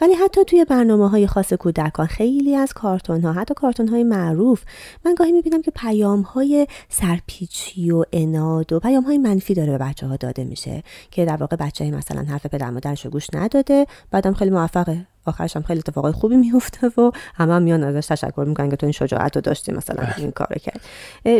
ولی 0.00 0.14
حتی 0.14 0.44
توی 0.44 0.64
برنامه 0.64 1.08
های 1.08 1.26
خاص 1.26 1.52
کودکان 1.52 2.06
خیلی 2.06 2.54
از 2.54 2.72
کارتون 2.72 3.22
ها 3.22 3.32
حتی 3.32 3.54
کارتون 3.54 3.88
های 3.88 4.04
معروف 4.04 4.62
من 5.04 5.14
گاهی 5.14 5.32
می‌بینم 5.32 5.62
که 5.62 5.70
پیام 5.70 6.20
های 6.20 6.66
سرپیچی 6.88 7.90
و 7.90 8.04
اناد 8.12 8.72
و 8.72 8.80
پیام 8.80 9.04
های 9.04 9.18
منفی 9.18 9.54
داره 9.54 9.72
به 9.72 9.78
بچه 9.78 10.06
ها 10.06 10.16
داده 10.16 10.44
میشه. 10.44 10.82
که 11.10 11.24
در 11.24 11.36
واقع 11.36 11.56
بچه 11.56 11.90
مثلا 11.90 12.22
حرف 12.22 12.46
پدر 12.46 12.70
مادرش 12.70 13.06
گوش 13.06 13.26
نداده 13.46 13.86
بعدم 14.10 14.34
خیلی 14.34 14.50
موفقه. 14.50 15.06
آخرش 15.26 15.56
هم 15.56 15.62
خیلی 15.62 15.78
اتفاقای 15.78 16.12
خوبی 16.12 16.36
میفته 16.36 16.86
و 16.86 17.10
همه 17.34 17.54
هم 17.54 17.62
میان 17.62 17.84
ازش 17.84 18.06
تشکر 18.06 18.44
می‌کنن 18.48 18.70
که 18.70 18.76
تو 18.76 18.86
این 18.86 18.92
شجاعت 18.92 19.36
رو 19.36 19.40
داشتی 19.42 19.72
مثلا 19.72 19.96
بله. 19.96 20.18
این 20.18 20.30
کار 20.30 20.58
کرد. 20.62 20.80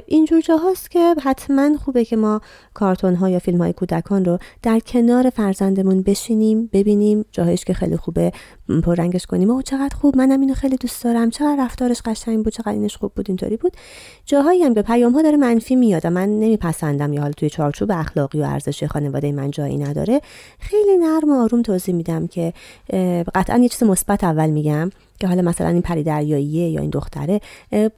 اینجور 0.07 0.41
جاهاست 0.41 0.91
که 0.91 1.15
حتما 1.25 1.77
خوبه 1.77 2.05
که 2.05 2.17
ما 2.17 2.41
کارتون 2.75 3.15
ها 3.15 3.29
یا 3.29 3.39
فیلم 3.39 3.59
های 3.59 3.73
کودکان 3.73 4.25
رو 4.25 4.39
در 4.63 4.81
کنار 4.81 5.31
فرزندمون 5.31 6.03
بشینیم 6.03 6.71
ببینیم 6.73 7.25
جاهایش 7.33 7.65
که 7.65 7.75
خیلی 7.75 7.97
خوبه 7.97 8.33
پررنگش 8.85 9.27
کنیم. 9.27 9.51
و 9.51 9.63
چقدر 9.63 9.97
خوب 9.97 10.17
منم 10.17 10.41
اینو 10.41 10.55
خیلی 10.55 10.77
دوست 10.77 11.05
دارم. 11.05 11.31
چقدر 11.31 11.57
رفتارش 11.59 12.03
قشنگ 12.05 12.45
بود 12.45 12.53
چقدر 12.53 12.73
اینش 12.73 12.97
خوب 12.97 13.13
بود 13.15 13.25
اینطوری 13.29 13.57
بود. 13.57 13.73
جاهایی 14.25 14.63
هم 14.63 14.75
به 14.75 14.83
پیام 14.83 15.13
ها 15.13 15.23
داره 15.23 15.37
منفی 15.37 15.77
میاد 15.77 16.07
من 16.07 16.29
نمیپسندم 16.29 17.13
یا 17.13 17.21
حالا 17.21 17.33
توی 17.33 17.51
چارچوب 17.51 17.91
اخلاقی 17.93 18.41
و 18.41 18.45
ارزشی 18.45 18.87
خانواده 18.87 19.33
من 19.33 19.51
جایی 19.51 19.79
نداره. 19.79 20.21
خیلی 20.59 20.97
نرم 20.97 21.31
و 21.31 21.43
آروم 21.43 21.63
توضیح 21.63 21.95
میدم 21.95 22.27
که 22.27 22.53
قطعا 23.35 23.59
یه 23.59 23.69
چیز 23.77 23.89
مثبت 23.89 24.25
اول 24.25 24.51
میگم. 24.51 24.91
که 25.19 25.27
حالا 25.27 25.43
مثلا 25.43 25.69
این 25.69 25.83
پری 25.83 26.03
دریاییه 26.03 26.69
یا 26.69 26.81
این 26.81 26.91
دختره 26.91 27.41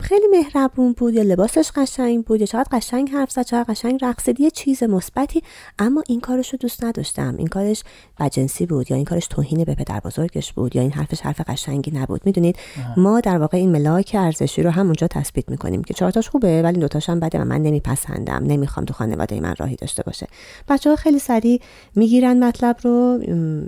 خیلی 0.00 0.26
مهربون 0.32 0.92
بود 0.92 1.14
یا 1.14 1.22
لباسش 1.22 1.70
قشنگ 1.76 2.25
بود 2.25 2.40
یا 2.40 2.46
چقدر 2.46 2.68
قشنگ 2.72 3.10
حرف 3.10 3.30
زد 3.30 3.42
چقدر 3.42 3.64
قشنگ 3.72 3.98
رقصید 4.02 4.40
یه 4.40 4.50
چیز 4.50 4.82
مثبتی. 4.82 5.42
اما 5.78 6.02
این 6.08 6.20
کارش 6.20 6.52
رو 6.52 6.58
دوست 6.58 6.84
نداشتم. 6.84 7.34
این 7.38 7.46
کارش 7.46 7.82
بجنسی 8.20 8.66
بود 8.66 8.90
یا 8.90 8.96
این 8.96 9.04
کارش 9.04 9.26
توهین 9.26 9.64
به 9.64 9.75
پدر 9.75 10.00
بزرگش 10.00 10.52
بود 10.52 10.76
یا 10.76 10.82
این 10.82 10.90
حرفش 10.90 11.20
حرف 11.20 11.40
قشنگی 11.40 11.90
نبود. 11.90 12.20
می‌دونید؟ 12.25 12.56
ما 12.96 13.20
در 13.20 13.38
واقع 13.38 13.58
این 13.58 13.72
ملاک 13.72 14.16
ارزشی 14.18 14.62
رو 14.62 14.70
همونجا 14.70 15.06
تثبیت 15.06 15.48
می‌کنیم 15.48 15.84
که 15.84 15.94
چهارتاش 15.94 16.28
خوبه 16.28 16.62
ولی 16.62 16.80
دوتاش 16.80 17.10
هم 17.10 17.20
بده 17.20 17.38
و 17.38 17.44
من 17.44 17.62
نمیپسندم. 17.62 18.44
نمی‌خوام 18.44 18.87
تو 18.87 18.94
خانواده 18.94 19.40
من 19.40 19.54
راهی 19.58 19.76
داشته 19.76 20.02
باشه. 20.02 20.26
بچه 20.68 20.90
ها 20.90 20.96
خیلی 20.96 21.18
سریع 21.18 21.60
می‌گیرن 21.94 22.44
مطلب 22.44 22.76
رو 22.82 23.18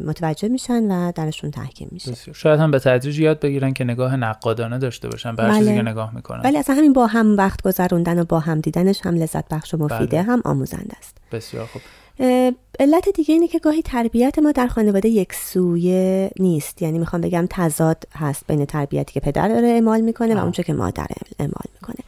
متوجه 0.06 0.48
میشن 0.48 0.90
و 0.90 1.12
درشون 1.12 1.50
تحکیم 1.50 1.88
میشه. 1.92 2.14
شاید 2.34 2.60
هم 2.60 2.70
به 2.70 2.78
تدریج 2.78 3.18
یاد 3.18 3.39
بگیرن 3.40 3.72
که 3.72 3.84
نگاه 3.84 4.16
نقادانه 4.16 4.78
داشته 4.78 5.08
باشن 5.08 5.36
به 5.36 5.42
بله. 5.42 5.74
که 5.74 5.82
نگاه 5.82 6.14
می‌کنن. 6.14 6.40
ولی 6.40 6.58
اصلا 6.58 6.76
همین 6.76 6.92
با 6.92 7.06
هم 7.06 7.36
وقت 7.36 7.62
گذروندن 7.62 8.18
و 8.20 8.24
با 8.24 8.40
هم 8.40 8.60
دیدنش 8.60 9.00
هم 9.06 9.14
لذت 9.14 9.48
بخش 9.48 9.74
و 9.74 9.76
مفیده 9.76 10.06
بله. 10.06 10.22
هم 10.22 10.42
آموزنده 10.44 10.96
است. 10.98 11.16
بسیار 11.32 11.66
خوب. 11.66 11.82
علت 12.80 13.08
دیگه 13.14 13.34
اینه 13.34 13.48
که 13.48 13.58
گاهی 13.58 13.82
تربیت 13.82 14.38
ما 14.38 14.52
در 14.52 14.66
خانواده 14.66 15.08
یک 15.08 15.34
سویه 15.34 16.30
نیست. 16.40 16.82
یعنی 16.82 16.98
می‌خوام 16.98 17.22
بگم 17.22 17.46
تضاد 17.50 18.04
هست 18.16 18.46
بین 18.46 18.64
تربیتی 18.64 19.12
که 19.12 19.20
پدر 19.20 19.48
داره 19.48 19.68
اعمال 19.68 20.00
می‌کنه 20.00 20.34
و 20.34 20.38
اونچه 20.38 20.62
که 20.62 20.72
مادر 20.72 21.06
اعمال 21.38 21.66
می‌کنه. 21.74 22.04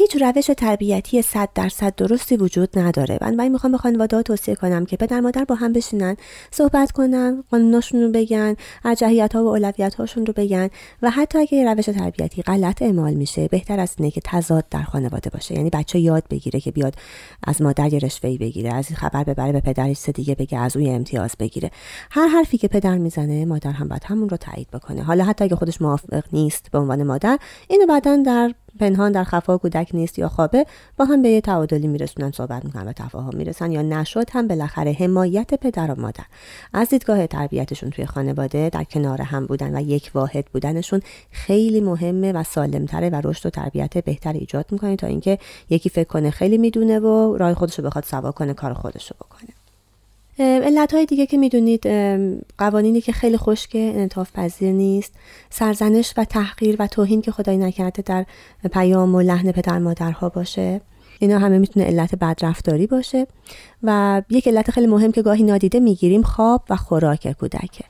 هیچ 0.00 0.16
روش 0.22 0.46
تربیتی 0.46 1.22
صد 1.22 1.48
درصد 1.54 1.94
درستی 1.94 2.36
وجود 2.36 2.78
نداره. 2.78 3.18
من 3.20 3.48
می‌خوام 3.48 3.72
به 3.72 3.78
خانواده 3.78 4.22
توصیه 4.22 4.54
کنم 4.54 4.86
که 4.86 4.96
پدر 4.96 5.20
مادر 5.20 5.44
با 5.44 5.54
هم 5.54 5.72
بشینن 5.72 6.16
صحبت 6.50 6.92
کنن 6.92 7.44
قانوناشون 7.50 8.02
رو 8.02 8.10
بگن 8.10 8.56
ارجحیت 8.84 9.36
ها 9.36 9.44
و 9.44 9.46
اولویت 9.46 9.94
هاشون 9.94 10.26
رو 10.26 10.32
بگن 10.32 10.68
و 11.02 11.10
حتی 11.10 11.38
اگه 11.38 11.64
روش 11.64 11.84
تربیتی 11.84 12.42
غلط 12.42 12.82
اعمال 12.82 13.14
میشه 13.14 13.48
بهتر 13.48 13.80
از 13.80 13.94
اینه 13.98 14.10
که 14.10 14.20
تضاد 14.24 14.64
در 14.70 14.82
خانواده 14.82 15.30
باشه. 15.30 15.54
یعنی 15.54 15.70
بچه 15.70 15.98
یاد 15.98 16.24
بگیره 16.30 16.60
که 16.60 16.70
بیاد 16.70 16.94
از 17.46 17.62
مادر 17.62 17.92
یه 17.92 17.98
رشوه‌ای 17.98 18.38
بگیره 18.38 18.74
از 18.74 18.86
این 18.88 18.96
خبر 18.96 19.24
ببره 19.24 19.52
به 19.52 19.60
پدرش 19.60 20.08
دیگه 20.08 20.34
بگه 20.34 20.58
از 20.58 20.76
اون 20.76 20.94
امتیاز 20.94 21.32
بگیره. 21.38 21.70
هر 22.10 22.28
حرفی 22.28 22.58
که 22.58 22.68
پدر 22.68 22.98
می‌زنه 22.98 23.44
مادر 23.44 23.72
هم 23.72 23.88
باید 23.88 24.04
همون 24.04 24.28
رو 24.28 24.36
تایید 24.36 24.70
بکنه. 24.70 25.02
حالا 25.02 25.24
حتی 25.24 25.44
اگه 25.44 25.56
خودش 25.56 25.82
موافق 25.82 26.24
نیست 26.32 26.70
به 26.72 26.78
عنوان 26.78 27.02
مادر 27.02 27.38
اینو 27.68 27.86
بعدا 27.86 28.16
در 28.16 28.54
پنهان 28.78 29.12
در 29.12 29.24
خفا 29.24 29.58
کودک 29.58 29.90
نیست 29.94 30.18
یا 30.18 30.28
خوابه 30.28 30.66
با 30.96 31.04
هم 31.04 31.22
به 31.22 31.28
یه 31.28 31.40
تعادلی 31.40 31.86
میرسونن 31.86 32.30
صحبت 32.30 32.64
می‌کنن 32.64 32.88
و 32.88 32.92
تفاهم 32.92 33.36
می‌رسن 33.36 33.72
یا 33.72 33.82
نشد 33.82 34.30
هم 34.32 34.48
بالاخره 34.48 34.92
حمایت 34.92 35.54
پدر 35.54 35.90
و 35.90 36.00
مادر. 36.00 36.24
از 36.72 36.88
دیدگاه 36.88 37.26
تربیتشون 37.26 37.90
توی 37.90 38.06
خانواده 38.06 38.68
در 38.68 38.84
کنار 38.84 39.22
هم 39.22 39.46
بودن 39.46 39.76
و 39.76 39.80
یک 39.80 40.10
واحد 40.14 40.44
بودنشون 40.46 41.00
خیلی 41.30 41.80
مهمه 41.80 42.32
و 42.32 42.42
سالمتره 42.42 43.10
و 43.10 43.20
رشد 43.24 43.46
و 43.46 43.50
تربیت 43.50 43.98
بهتر 43.98 44.32
ایجاد 44.32 44.66
می‌کنه 44.70 44.96
تا 44.96 45.06
اینکه 45.06 45.38
یکی 45.70 45.88
فکر 45.88 46.08
کنه 46.08 46.30
خیلی 46.30 46.58
می‌دونه 46.58 46.98
و 46.98 47.36
راه 47.36 47.54
خودش 47.54 47.78
رو 47.78 47.84
بخواد 47.84 48.04
سوا 48.04 48.32
کنه 48.32 48.54
کار 48.54 48.74
خودش 48.74 49.10
رو 49.10 49.16
بکنه. 49.20 49.59
علت 50.40 50.94
های 50.94 51.06
دیگه 51.06 51.26
که 51.26 51.38
می‌دونید 51.38 51.86
قوانینی 52.58 53.00
که 53.00 53.12
خیلی 53.12 53.36
خشکه 53.36 53.92
انطاف 53.96 54.32
پذیر 54.32 54.72
نیست. 54.72 55.14
سرزنش 55.50 56.14
و 56.16 56.24
تحقیر 56.24 56.76
و 56.78 56.86
توهین 56.86 57.22
که 57.22 57.30
خدای 57.30 57.56
نکرده 57.56 58.02
در 58.02 58.26
پیام 58.72 59.14
و 59.14 59.20
لحن 59.20 59.52
پدر 59.52 59.78
مادرها 59.78 60.28
باشه. 60.28 60.80
اینا 61.18 61.38
همه 61.38 61.58
می‌تونه 61.58 61.86
علت 61.86 62.14
بدرفتاری 62.14 62.86
باشه. 62.86 63.26
و 63.82 64.22
یک 64.30 64.48
علت 64.48 64.70
خیلی 64.70 64.86
مهم 64.86 65.12
که 65.12 65.22
گاهی 65.22 65.44
نادیده 65.44 65.80
می‌گیریم 65.80 66.22
خواب 66.22 66.62
و 66.70 66.76
خوراک 66.76 67.32
کودکه 67.32 67.84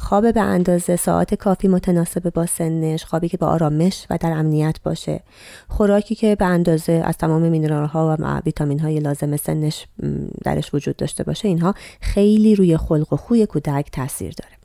خواب 0.00 0.32
به 0.32 0.40
اندازه 0.40 0.96
ساعت 0.96 1.34
کافی 1.34 1.68
متناسب 1.68 2.32
با 2.32 2.46
سنش 2.46 3.04
خوابی 3.04 3.28
که 3.28 3.36
با 3.36 3.46
آرامش 3.46 4.06
و 4.10 4.18
در 4.20 4.30
امنیت 4.30 4.76
باشه. 4.84 5.20
خوراکی 5.68 6.14
که 6.14 6.34
به 6.34 6.44
اندازه 6.44 6.92
از 6.92 7.16
تمام 7.16 7.48
مینرال 7.48 7.88
ها 7.88 8.16
و 8.18 8.40
ویتامین 8.46 8.80
های 8.80 9.00
لازم 9.00 9.36
سنش 9.36 9.86
درش 10.44 10.74
وجود 10.74 10.96
داشته 10.96 11.24
باشه 11.24 11.48
اینها 11.48 11.74
خیلی 12.00 12.54
روی 12.54 12.76
خلق 12.76 13.12
و 13.12 13.16
خوی 13.16 13.46
کودک 13.46 13.90
تاثیر 13.92 14.34
داره. 14.36 14.57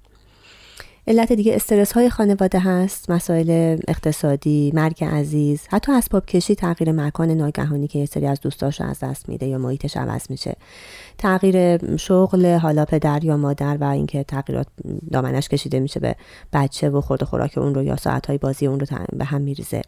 علت 1.08 1.34
دیگه 1.34 1.56
استرس 1.56 1.92
های 1.92 2.10
خانواده 2.10 2.60
هست 2.60 3.12
مسائل 3.12 3.78
اقتصادی 3.88 4.72
مرگ 4.76 5.04
عزیز 5.04 5.68
حتی 5.70 5.92
اسباب 5.92 6.26
کشی 6.26 6.56
تغییر 6.56 6.92
مکان 6.92 7.32
ناگهانی 7.32 7.88
که 7.88 8.00
یه 8.00 8.06
سری 8.06 8.26
از 8.26 8.42
دوستاش 8.42 8.82
از 8.82 9.00
دست 9.00 9.30
میده 9.30 9.46
یا 9.46 9.58
محیطش 9.58 9.98
عوض 9.98 10.32
میشه. 10.32 10.56
تغییر 11.18 11.98
شغل 11.98 12.46
حالا 12.56 12.86
پدر 12.86 13.24
یا 13.24 13.38
مادر 13.38 13.78
و 13.82 13.84
اینکه 13.84 14.24
تغییرات 14.24 14.68
دامنش 15.12 15.50
کشیده 15.50 15.80
میشه 15.80 16.00
به 16.00 16.16
بچه 16.54 16.90
و 16.90 17.02
خورد 17.02 17.24
خوراک 17.24 17.58
اون 17.58 17.76
رو 17.76 17.84
یا 17.84 17.96
ساعت 17.96 18.26
های 18.26 18.38
بازی 18.38 18.68
اون 18.68 18.80
رو 18.80 18.86
به 19.14 19.26
هم 19.26 19.42
میریزه. 19.42 19.82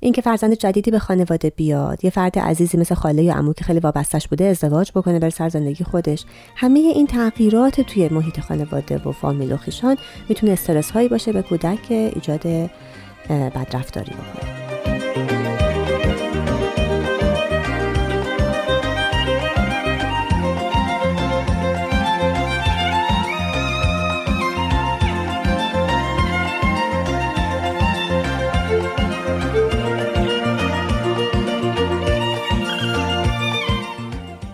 اینکه 0.00 0.22
فرزند 0.22 0.54
جدیدی 0.54 0.90
به 0.90 0.98
خانواده 0.98 1.50
بیاد. 1.50 2.04
یه 2.04 2.10
فرد 2.10 2.38
عزیزی 2.38 2.78
مثل 2.78 2.94
خاله 2.94 3.22
یا 3.22 3.34
عمو 3.34 3.52
که 3.52 3.64
خیلی 3.64 3.80
وابستش 3.80 4.28
بوده 4.28 4.44
ازدواج 4.44 4.90
بکنه 4.94 5.18
بر 5.18 5.30
سر 5.30 5.48
زندگی 5.48 5.84
خودش. 5.84 6.24
همه 6.56 6.78
این 6.78 7.06
تغییرات 7.06 7.80
توی 7.80 8.08
محیط 8.08 8.40
خانواده 8.40 8.98
و 8.98 9.12
فامیل 9.12 9.52
و 9.52 9.56
خیشان 9.56 9.96
می‌تونه 10.28 10.52
استرس 10.52 10.90
هایی 10.90 11.08
باشه 11.08 11.32
به 11.32 11.42
کودک 11.42 11.86
ایجاد 11.90 12.70
بدرفتاری 13.28 14.12
بکنه. 14.12 14.69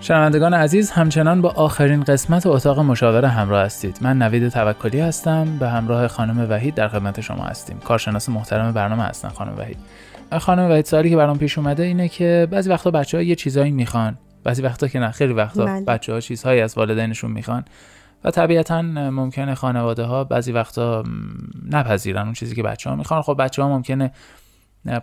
شنوندگان 0.07 0.55
عزیز 0.55 0.91
همچنان 0.91 1.43
با 1.43 1.51
آخرین 1.51 2.03
قسمت 2.03 2.47
اتاق 2.47 2.81
مشاوره 2.81 3.29
همراه 3.29 3.65
هستید. 3.65 3.99
من 4.01 4.23
نوید 4.23 4.49
توکلی 4.49 5.01
هستم. 5.01 5.59
به 5.59 5.69
همراه 5.69 6.09
خانم 6.09 6.51
وحید 6.51 6.75
در 6.75 6.89
خدمت 6.89 7.21
شما 7.21 7.45
هستیم. 7.45 7.79
کارشناس 7.79 8.29
محترم 8.29 8.73
برنامه 8.73 9.03
هستن 9.03 9.29
خانم 9.29 9.59
وحید. 9.59 9.79
خانم 10.39 10.71
وحید 10.71 10.85
سالی 10.85 11.11
که 11.11 11.17
برام 11.17 11.39
پیش 11.39 11.59
اومده 11.59 11.83
اینه 11.83 12.09
که 12.09 12.49
بعضی 12.51 12.71
وقتا 12.71 12.91
بچه 12.91 13.17
ها 13.17 13.23
یه 13.23 13.35
چیزایی 13.35 13.71
می‌خوان. 13.71 14.19
بعضی 14.45 14.63
وقتا 14.63 14.89
که 14.89 14.99
نه 14.99 15.11
خیلی 15.11 15.33
وقتا 15.33 15.65
بله. 15.65 15.85
بچه 15.85 16.13
ها 16.13 16.21
چیزهایی 16.21 16.61
از 16.61 16.79
والدینشون 16.79 17.31
می‌خوان. 17.31 17.65
و 18.25 18.31
طبیعتا 18.31 18.83
ممکنه 18.83 19.55
خانواده 19.55 20.03
ها 20.03 20.25
بعضی 20.25 20.53
وقتا 20.53 21.05
نپذیرن 21.71 22.23
اون 22.23 22.33
چیزی 22.33 22.55
که 22.55 22.63
بچه 22.63 22.91
ها 22.91 22.97
می‌خوان. 22.97 23.23
خب 23.23 23.37
بچه 23.39 23.63
ها 23.63 23.69
ممکنه 23.69 24.13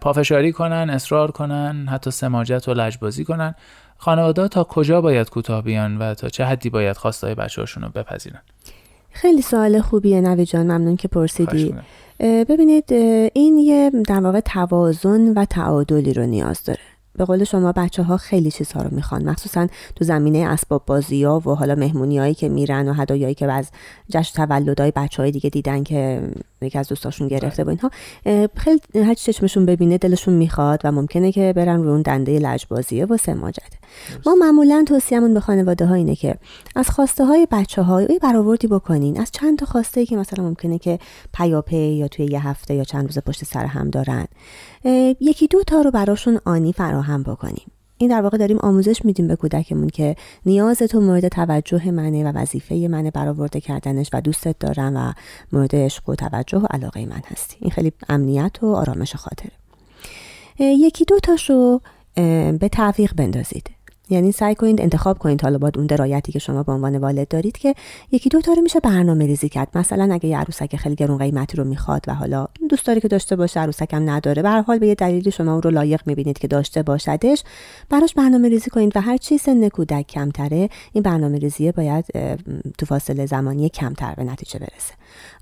پافشاری 0.01 0.51
کنن 0.51 0.89
اصرار 0.89 1.31
کنن 1.31 1.87
حتی 1.91 2.11
سماجت 2.11 2.67
و 2.67 2.73
لجبازی 2.73 3.23
کنن. 3.23 3.55
خانواده 3.97 4.47
تا 4.47 4.63
کجا 4.63 5.01
باید 5.01 5.29
کوتاه 5.29 5.61
بیان 5.61 5.97
و 5.97 6.13
تا 6.13 6.29
چه 6.29 6.45
حدی 6.45 6.69
باید 6.69 6.97
خواستای 6.97 7.35
بچه 7.35 7.61
هاشون 7.61 7.83
رو 7.83 7.89
بپذیرن؟ 7.89 8.41
خیلی 9.11 9.41
سوال 9.41 9.81
خوبیه 9.81 10.21
نوی 10.21 10.45
جان 10.45 10.65
ممنون 10.65 10.95
که 10.95 11.07
پرسیدی. 11.07 11.75
ببینید 12.19 12.93
این 13.33 13.57
یه 13.57 13.91
در 14.07 14.19
واقع 14.19 14.39
توازن 14.39 15.33
و 15.33 15.45
تعادلی 15.45 16.13
رو 16.13 16.25
نیاز 16.25 16.63
داره. 16.63 16.79
به 17.15 17.25
قول 17.25 17.43
شما 17.43 17.71
بچه 17.71 18.03
ها 18.03 18.17
خیلی 18.17 18.51
چیزها 18.51 18.81
رو 18.81 18.95
می‌خوان. 18.95 19.29
مخصوصا 19.29 19.67
تو 19.95 20.05
زمینه 20.05 20.37
اسباب 20.37 20.83
بازی 20.85 21.23
ها 21.23 21.39
و 21.39 21.49
حالا 21.49 21.75
مهمونی 21.75 22.19
هایی 22.19 22.33
که 22.33 22.49
میرن 22.49 22.89
و 22.89 22.93
هدایایی 22.93 23.35
که 23.35 23.51
از 23.51 23.71
جشن 24.09 24.45
تولدهای 24.45 24.91
بچه 24.95 25.21
های 25.21 25.31
دیگه 25.31 25.49
دیدن 25.49 25.83
که 25.83 26.21
یکی 26.61 26.79
از 26.79 26.87
دوستاشون 26.87 27.27
گرفته 27.27 27.63
با 27.63 27.71
اینها 27.71 27.89
خیلی 28.55 28.81
هر 28.95 29.13
چشمشون 29.13 29.65
ببینه 29.65 29.97
دلشون 29.97 30.33
می‌خواد 30.33 30.81
و 30.83 30.91
ممکنه 30.91 31.31
که 31.31 31.53
برن 31.55 31.83
رو 31.83 31.89
اون 31.89 32.01
دنده 32.01 32.39
لجبازیه 32.39 33.05
و 33.05 33.17
سماجته 33.17 33.77
ما 34.25 34.35
معمولا 34.35 34.85
توصیهمون 34.87 35.33
به 35.33 35.39
خانواده 35.39 35.85
ها 35.85 35.93
اینه 35.93 36.15
که 36.15 36.35
از 36.75 36.89
خواسته 36.89 37.25
های 37.25 37.47
بچه 37.51 37.81
های 37.81 38.19
برآوردی 38.23 38.67
بکنین. 38.67 39.19
از 39.19 39.31
چند 39.31 39.57
تا 39.59 39.65
خواسته 39.65 39.99
ای 39.99 40.05
که 40.05 40.17
مثلا 40.17 40.43
ممکنه 40.43 40.79
که 40.79 40.99
پیاپی 41.33 41.93
یا 41.93 42.07
توی 42.07 42.25
یه 42.25 42.47
هفته 42.47 42.73
یا 42.73 42.83
چند 42.83 43.05
روز 43.05 43.17
پشت 43.19 43.45
سر 43.45 43.65
هم 43.65 43.89
دارن. 43.89 44.27
یکی 45.19 45.47
دو 45.47 45.63
تا 45.63 45.81
رو 45.81 45.91
براشون 45.91 46.39
آنی 46.45 46.73
فراهم 46.73 47.23
بکنیم. 47.23 47.71
این 47.97 48.09
در 48.09 48.21
واقع 48.21 48.37
داریم 48.37 48.57
آموزش 48.57 49.05
میدیم 49.05 49.27
به 49.27 49.35
کودکمون 49.35 49.89
که 49.89 50.15
نیاز 50.45 50.77
تو 50.77 51.01
مورد 51.01 51.27
توجه 51.27 51.91
منه 51.91 52.23
و 52.23 52.37
وظیفه 52.37 52.75
منه 52.75 53.11
برآورده 53.11 53.61
کردنش 53.61 54.09
و 54.13 54.21
دوستت 54.21 54.59
دارم 54.59 54.95
و 54.95 55.13
مورد 55.51 55.75
عشق 55.75 56.09
و 56.09 56.15
توجه 56.15 56.57
و 56.57 56.65
علاقه 56.69 57.05
من 57.05 57.21
هستی. 57.25 57.57
این 57.59 57.71
خیلی 57.71 57.91
امنیت 58.09 58.63
و 58.63 58.75
آرامش 58.75 59.15
خاطره. 59.15 59.51
یکی 60.59 61.05
دو 61.05 61.19
تاشو 61.19 61.79
به 62.59 62.69
تعویق 62.71 63.13
بندازید. 63.15 63.69
یعنی 64.09 64.31
سعی 64.31 64.55
کنید 64.55 64.81
انتخاب 64.81 65.17
کنید 65.17 65.41
حالا 65.41 65.57
با 65.57 65.71
اون 65.75 65.85
درایتی 65.85 66.31
که 66.31 66.39
شما 66.39 66.63
به 66.63 66.71
عنوان 66.71 66.97
والد 66.97 67.27
دارید 67.27 67.57
که 67.57 67.75
یکی 68.11 68.29
دو 68.29 68.41
تا 68.41 68.53
رو 68.53 68.61
میشه 68.61 68.79
برنامه 68.79 69.25
ریزی 69.25 69.49
کرد. 69.49 69.67
مثلا 69.75 70.13
اگه 70.13 70.29
یه 70.29 70.37
عروسک 70.37 70.75
خیلی 70.75 70.95
گرون 70.95 71.17
قیمتی 71.17 71.57
رو 71.57 71.63
می‌خواد 71.63 72.05
و 72.07 72.13
حالا 72.13 72.47
دوست 72.69 72.85
داری 72.85 73.01
که 73.01 73.07
داشته 73.07 73.35
باشه 73.35 73.59
عروسک 73.59 73.93
هم 73.93 74.09
نداره 74.09 74.41
به 74.41 74.49
حال 74.49 74.79
به 74.79 74.87
یه 74.87 74.95
دلیلی 74.95 75.31
شما 75.31 75.51
اون 75.51 75.61
رو 75.61 75.69
لایق 75.69 76.01
می‌بینید 76.05 76.39
که 76.39 76.47
داشته 76.47 76.83
باشدش 76.83 77.43
براش 77.89 78.13
برنامه 78.13 78.49
ریزی 78.49 78.69
کنید 78.69 78.97
و 78.97 79.01
هر 79.01 79.17
چی 79.17 79.37
سن 79.37 79.69
کودک 79.69 80.07
کمتره 80.07 80.69
این 80.93 81.03
برنامه 81.03 81.37
ریزی 81.37 81.71
باید 81.71 82.05
تو 82.77 82.85
فاصله 82.85 83.25
زمانی 83.25 83.69
کمتر 83.69 84.13
به 84.17 84.23
نتیجه 84.23 84.59
برسه. 84.59 84.93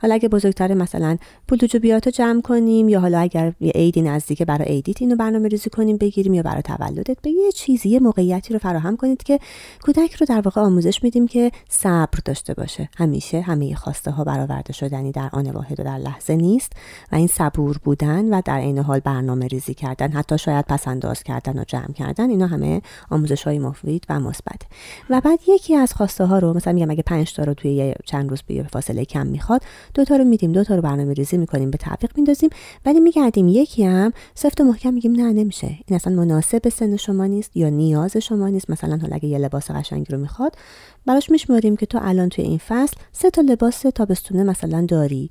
حالا 0.01 0.13
اگه 0.13 0.29
بزرگتر 0.29 0.73
مثلا 0.73 1.17
پول 1.47 1.57
تو 1.57 1.65
جوبیاتو 1.65 2.09
جمع 2.09 2.41
کنیم 2.41 2.89
یا 2.89 2.99
حالا 2.99 3.19
اگر 3.19 3.53
یه 3.59 3.71
عیدی 3.71 4.01
نزدیکه 4.01 4.45
برای 4.45 4.67
عیدیت 4.67 5.01
اینو 5.01 5.15
برنامه 5.15 5.47
ریزی 5.47 5.69
کنیم 5.69 5.97
بگیریم 5.97 6.33
یا 6.33 6.41
برای 6.41 6.61
تولدت 6.61 7.17
به 7.21 7.29
یه 7.29 7.51
چیزی 7.51 7.89
یه 7.89 7.99
موقعیتی 7.99 8.50
رو 8.53 8.59
فراهم 8.59 8.97
کنید 8.97 9.23
که 9.23 9.39
کودک 9.83 10.13
رو 10.13 10.25
در 10.25 10.41
واقع 10.41 10.61
آموزش 10.61 11.03
میدیم 11.03 11.27
که 11.27 11.51
صبر 11.69 12.19
داشته 12.25 12.53
باشه. 12.53 12.89
همیشه 12.97 13.41
همه 13.41 13.75
خواسته 13.75 14.11
ها 14.11 14.23
برآورده 14.23 14.73
شدنی 14.73 15.11
در 15.11 15.29
آن 15.33 15.51
واحد 15.51 15.79
و 15.79 15.83
در 15.83 15.97
لحظه 15.97 16.35
نیست 16.35 16.73
و 17.11 17.15
این 17.15 17.27
صبور 17.27 17.77
بودن 17.83 18.33
و 18.33 18.41
در 18.45 18.57
عین 18.57 18.77
حال 18.77 18.99
برنامه 18.99 19.47
ریزی 19.47 19.73
کردن 19.73 20.11
حتی 20.11 20.37
شاید 20.37 20.65
پس 20.65 20.87
انداز 20.87 21.23
کردن 21.23 21.59
و 21.59 21.63
جمع 21.63 21.93
کردن 21.93 22.29
اینا 22.29 22.47
همه 22.47 22.81
آموزش 23.09 23.43
های 23.43 23.59
مفید 23.59 24.05
و 24.09 24.19
مثبت. 24.19 24.61
و 25.09 25.21
بعد 25.21 25.39
یکی 25.47 25.75
از 25.75 25.93
خواسته 25.93 26.25
ها 26.25 26.39
رو 26.39 26.53
مثلا 26.53 26.73
میگم 26.73 26.91
اگه 26.91 27.03
5 27.03 27.33
تا 27.33 27.43
رو 27.43 27.53
توی 27.53 27.93
چند 28.05 28.29
روز 28.29 28.41
به 28.41 28.63
فاصله 28.63 29.05
کم 29.05 29.27
می‌خواد 29.27 29.61
دو 29.93 30.05
تا 30.05 30.15
رو 30.15 30.23
میدیم 30.23 30.51
دو 30.51 30.63
تا 30.63 30.75
رو 30.75 30.81
برنامه 30.81 31.13
ریزی 31.13 31.37
می‌کنیم 31.37 31.71
به 31.71 31.77
تعویق 31.77 32.11
میندازیم 32.15 32.49
ولی 32.85 32.99
میگردیم 32.99 33.47
یکی 33.47 33.83
هم 33.83 34.13
سفت 34.35 34.61
و 34.61 34.63
محکم 34.63 34.93
میگیم 34.93 35.11
نه 35.11 35.33
نمیشه. 35.33 35.67
این 35.67 35.95
اصلا 35.95 36.13
مناسب 36.13 36.69
سن 36.69 36.97
شما 36.97 37.25
نیست 37.25 37.57
یا 37.57 37.69
نیاز 37.69 38.17
شما 38.17 38.40
نیست 38.49 38.69
مثلا 38.69 38.97
حالا 38.97 39.15
اگه 39.15 39.25
یه 39.25 39.37
لباس 39.37 39.71
قشنگی 39.71 40.13
رو 40.13 40.17
می‌خواد. 40.17 40.55
براش 41.05 41.29
میشماریم 41.29 41.75
که 41.75 41.85
تو 41.85 41.99
الان 42.01 42.29
توی 42.29 42.43
این 42.43 42.57
فصل 42.57 42.97
سه 43.11 43.29
تا 43.29 43.41
لباس 43.41 43.81
تابستونه 43.81 44.43
مثلا 44.43 44.85
داری. 44.85 45.29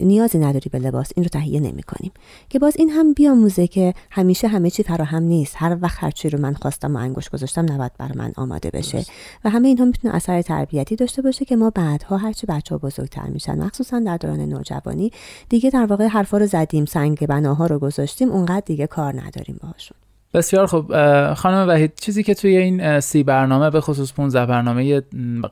نیازی 0.00 0.38
نداری 0.38 0.70
به 0.70 0.78
لباس 0.78 1.12
این 1.16 1.24
رو 1.24 1.28
تهیه 1.28 1.60
نمی 1.60 1.82
کنیم 1.82 2.12
که 2.48 2.58
باز 2.58 2.76
این 2.76 2.90
هم 2.90 3.12
بیاموزه 3.12 3.66
که 3.66 3.94
همیشه 4.10 4.48
همه 4.48 4.70
چی 4.70 4.82
فراهم 4.82 5.22
نیست. 5.22 5.54
هر 5.58 5.78
وقت 5.80 6.04
هر 6.04 6.10
چی 6.10 6.30
رو 6.30 6.40
من 6.40 6.54
خواستم 6.54 6.96
و 6.96 6.98
انگوش 6.98 7.28
گذاشتم 7.28 7.72
نباید 7.72 7.92
بر 7.98 8.12
من 8.12 8.32
آماده 8.36 8.70
بشه. 8.70 9.04
و 9.44 9.50
همه 9.50 9.68
اینها 9.68 9.84
می‌تونه 9.84 10.14
اثر 10.14 10.42
تربیتی 10.42 10.96
داشته 10.96 11.22
باشه 11.22 11.44
که 11.44 11.56
ما 11.56 11.70
بعدها 11.70 12.16
هرچی 12.16 12.46
بچه 12.46 12.74
ها 12.74 12.78
بزرگتر 12.78 13.26
میشن. 13.26 13.58
مخصوصا 13.58 14.00
در 14.00 14.16
دوران 14.16 14.40
نوجوانی. 14.40 15.10
دیگه 15.48 15.70
در 15.70 15.86
واقع 15.86 16.06
حرفا 16.06 16.38
رو 16.38 16.46
زدیم 16.46 16.84
سنگ 16.84 17.26
بناها 17.26 17.66
رو 17.66 17.78
گذاشتیم 17.78 18.30
اونقدر 18.30 18.62
دیگه 18.66 18.86
کار 18.86 19.20
نداریم 19.20 19.58
باهاشون. 19.62 19.96
بسیار 20.34 20.66
خوب 20.66 20.94
خانم 21.34 21.68
وحید 21.68 21.92
چیزی 21.94 22.22
که 22.22 22.34
توی 22.34 22.56
این 22.56 23.00
سی 23.00 23.22
برنامه 23.22 23.70
به 23.70 23.80
خصوص 23.80 24.12
15 24.12 24.46
برنامه 24.46 25.02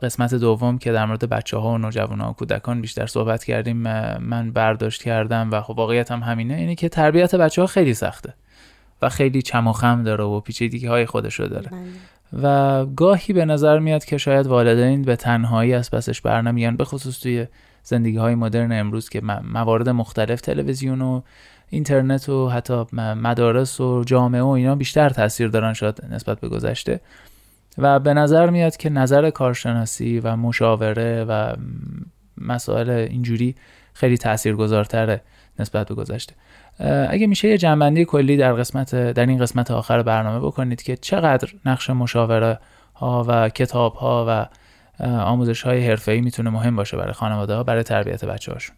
قسمت 0.03 0.35
دوم 0.35 0.79
که 0.79 0.93
در 0.93 1.07
مورد 1.07 1.29
بچه 1.29 1.57
ها 1.57 1.71
و 1.71 1.79
نوجوان 1.79 2.21
ها 2.21 2.31
و 2.31 2.33
کودکان 2.33 2.81
بیشتر 2.81 3.07
صحبت 3.07 3.45
کردیم 3.45 3.77
من 4.21 4.51
برداشت 4.51 5.03
کردم 5.03 5.49
و 5.53 5.61
خب 5.61 5.79
واقعیت 5.79 6.11
هم 6.11 6.21
همینه 6.21 6.55
اینه 6.55 6.75
که 6.75 6.89
تربیت 6.89 7.35
بچه 7.35 7.61
ها 7.61 7.67
خیلی 7.67 7.95
سخته 7.95 8.35
و 9.03 9.09
خیلی 9.09 9.43
چم 9.43 9.67
و 9.67 9.73
خم 9.73 10.03
داره 10.03 10.25
و 10.25 10.41
پیچیدگی 10.41 10.87
های 10.87 11.07
خودشو 11.07 11.45
داره 11.45 11.71
بله. 11.71 12.43
و 12.43 12.87
گاهی 12.87 13.35
به 13.35 13.45
نظر 13.45 13.79
میاد 13.79 14.05
که 14.05 14.19
شاید 14.19 14.47
والدین 14.47 15.03
به 15.03 15.17
تنهایی 15.17 15.75
از 15.75 15.91
پسش 15.91 16.21
برنمیان 16.21 16.77
به 16.77 16.85
خصوص 16.85 17.21
توی 17.21 17.47
زندگی 17.83 18.17
های 18.17 18.35
مدرن 18.35 18.73
امروز 18.73 19.09
که 19.09 19.21
موارد 19.53 19.89
مختلف 19.89 20.41
تلویزیون 20.41 21.03
و 21.03 21.21
اینترنت 21.71 22.29
و 22.29 22.49
حتی 22.49 22.85
مدارس 22.95 23.81
و 23.81 24.05
جامعه 24.05 24.43
و 24.43 24.47
اینا 24.47 24.75
بیشتر 24.75 25.11
تاثیر 25.11 25.49
دارن 25.49 25.73
شاید 25.73 26.03
نسبت 26.11 26.41
به 26.41 26.49
گذشته. 26.49 27.01
و 27.79 27.99
به 27.99 28.15
نظر 28.15 28.51
میاد 28.51 28.77
که 28.77 28.91
نظر 28.91 29.31
کارشناسی 29.31 30.21
و 30.21 30.37
مشاوره 30.37 31.25
و 31.25 31.55
مسائل 32.39 32.91
اینجوری 32.91 33.55
خیلی 33.93 34.19
تاثیرگذارتره 34.19 35.21
نسبت 35.59 35.89
به 35.89 35.95
گذشته. 35.95 36.35
اگه 37.09 37.27
میشه 37.27 37.49
یه 37.49 37.59
جنبندی 37.59 38.05
کلی 38.05 38.37
در 38.37 38.53
قسمت 38.53 39.13
در 39.13 39.27
این 39.27 39.39
قسمت 39.39 39.71
آخر 39.71 40.03
برنامه 40.03 40.47
بکنید 40.47 40.83
که 40.83 40.97
چقدر 40.97 41.49
نقش 41.65 41.91
مشاوره 41.91 42.59
ها 42.95 43.25
و 43.29 43.49
کتاب 43.49 43.95
ها 43.95 44.25
و 44.29 44.47
آموزش 45.05 45.63
های 45.63 45.87
حرفه‌ای 45.87 46.21
می‌تونه 46.21 46.51
مهم 46.51 46.77
باشه 46.77 46.97
برای 46.97 47.13
خانواده 47.13 47.55
ها 47.55 47.63
برای 47.63 47.83
تربیت 47.83 48.25
بچه 48.25 48.53
هاشون 48.53 48.77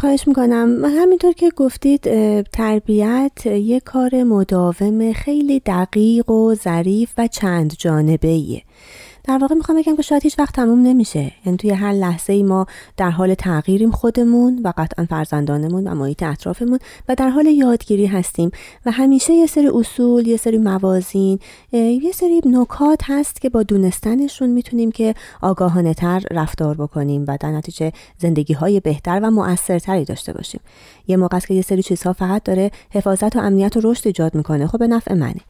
خواهش 0.00 0.28
می‌کنم. 0.28 0.84
همینطور 0.84 1.32
که 1.32 1.50
گفتید 1.56 2.02
تربیت 2.42 3.46
یک 3.46 3.82
کار 3.82 4.22
مداوم 4.22 5.12
خیلی 5.12 5.60
دقیق 5.66 6.30
و 6.30 6.54
ظریف 6.54 7.12
و 7.18 7.26
چند 7.26 7.74
جانبه 7.78 8.28
ایه 8.28 8.62
در 9.24 9.38
واقع 9.38 9.54
می‌خوام 9.54 9.78
بگم 9.78 9.96
که 9.96 10.02
شاید 10.02 10.22
هیچ 10.22 10.38
وقت 10.38 10.54
تموم 10.54 10.82
نمیشه. 10.82 11.32
یعنی 11.46 11.58
توی 11.58 11.70
هر 11.70 11.92
لحظه 11.92 12.32
ای 12.32 12.42
ما 12.42 12.66
در 12.96 13.10
حال 13.10 13.34
تغییریم 13.34 13.90
خودمون 13.90 14.60
و 14.64 14.72
قطعا 14.76 15.06
فرزندانمون 15.10 15.86
و 15.86 15.94
محیط 15.94 16.22
اطرافمون 16.22 16.78
و 17.08 17.14
در 17.14 17.28
حال 17.28 17.46
یادگیری 17.46 18.06
هستیم. 18.06 18.50
و 18.86 18.90
همیشه 18.90 19.32
یه 19.32 19.46
سری 19.46 19.68
اصول 19.68 20.26
یه 20.26 20.36
سری 20.36 20.58
موازین 20.58 21.38
یه 21.72 22.12
سری 22.14 22.40
نکات 22.46 23.00
هست 23.04 23.40
که 23.40 23.48
با 23.48 23.62
دونستنشون 23.62 24.50
می‌تونیم 24.50 24.92
که 24.92 25.14
آگاهانه 25.42 25.94
تر 25.94 26.22
رفتار 26.30 26.74
بکنیم 26.74 27.24
و 27.28 27.36
در 27.40 27.50
نتیجه 27.50 27.92
زندگی 28.18 28.54
های 28.54 28.80
بهتر 28.80 29.20
و 29.22 29.30
مؤثرتری 29.30 30.04
داشته 30.04 30.32
باشیم. 30.32 30.60
یه 31.06 31.16
موقع 31.16 31.38
که 31.38 31.54
یه 31.54 31.62
سری 31.62 31.82
چیزها 31.82 32.12
فقط 32.12 32.42
داره 32.42 32.70
حفاظت 32.90 33.36
و 33.36 33.38
امنیت 33.38 33.76
و 33.76 33.80
رشد 33.84 34.06
ایجاد 34.06 34.34
می‌کنه. 34.34 34.66
خب 34.66 34.78
به 34.78 34.86
نفع 34.86 35.14
منه. 35.14 35.40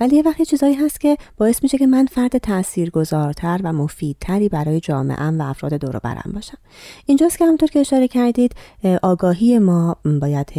ولی 0.00 0.16
یه 0.16 0.22
وقتی 0.22 0.44
چیزایی 0.44 0.74
هست 0.74 1.00
که 1.00 1.16
باعث 1.36 1.62
میشه 1.62 1.78
که 1.78 1.86
من 1.86 2.06
فرد 2.06 2.38
تاثیرگذار 2.38 3.21
پایدارتر 3.22 3.60
و 3.64 3.72
مفیدتری 3.72 4.48
برای 4.48 4.80
جامعه 4.80 5.30
و 5.30 5.42
افراد 5.42 5.74
دور 5.74 5.98
برم 5.98 6.32
باشم. 6.34 6.58
اینجاست 7.06 7.38
که 7.38 7.44
همونطور 7.44 7.68
که 7.68 7.78
اشاره 7.78 8.08
کردید 8.08 8.54
آگاهی 9.02 9.58
ما 9.58 9.96
باید 10.20 10.52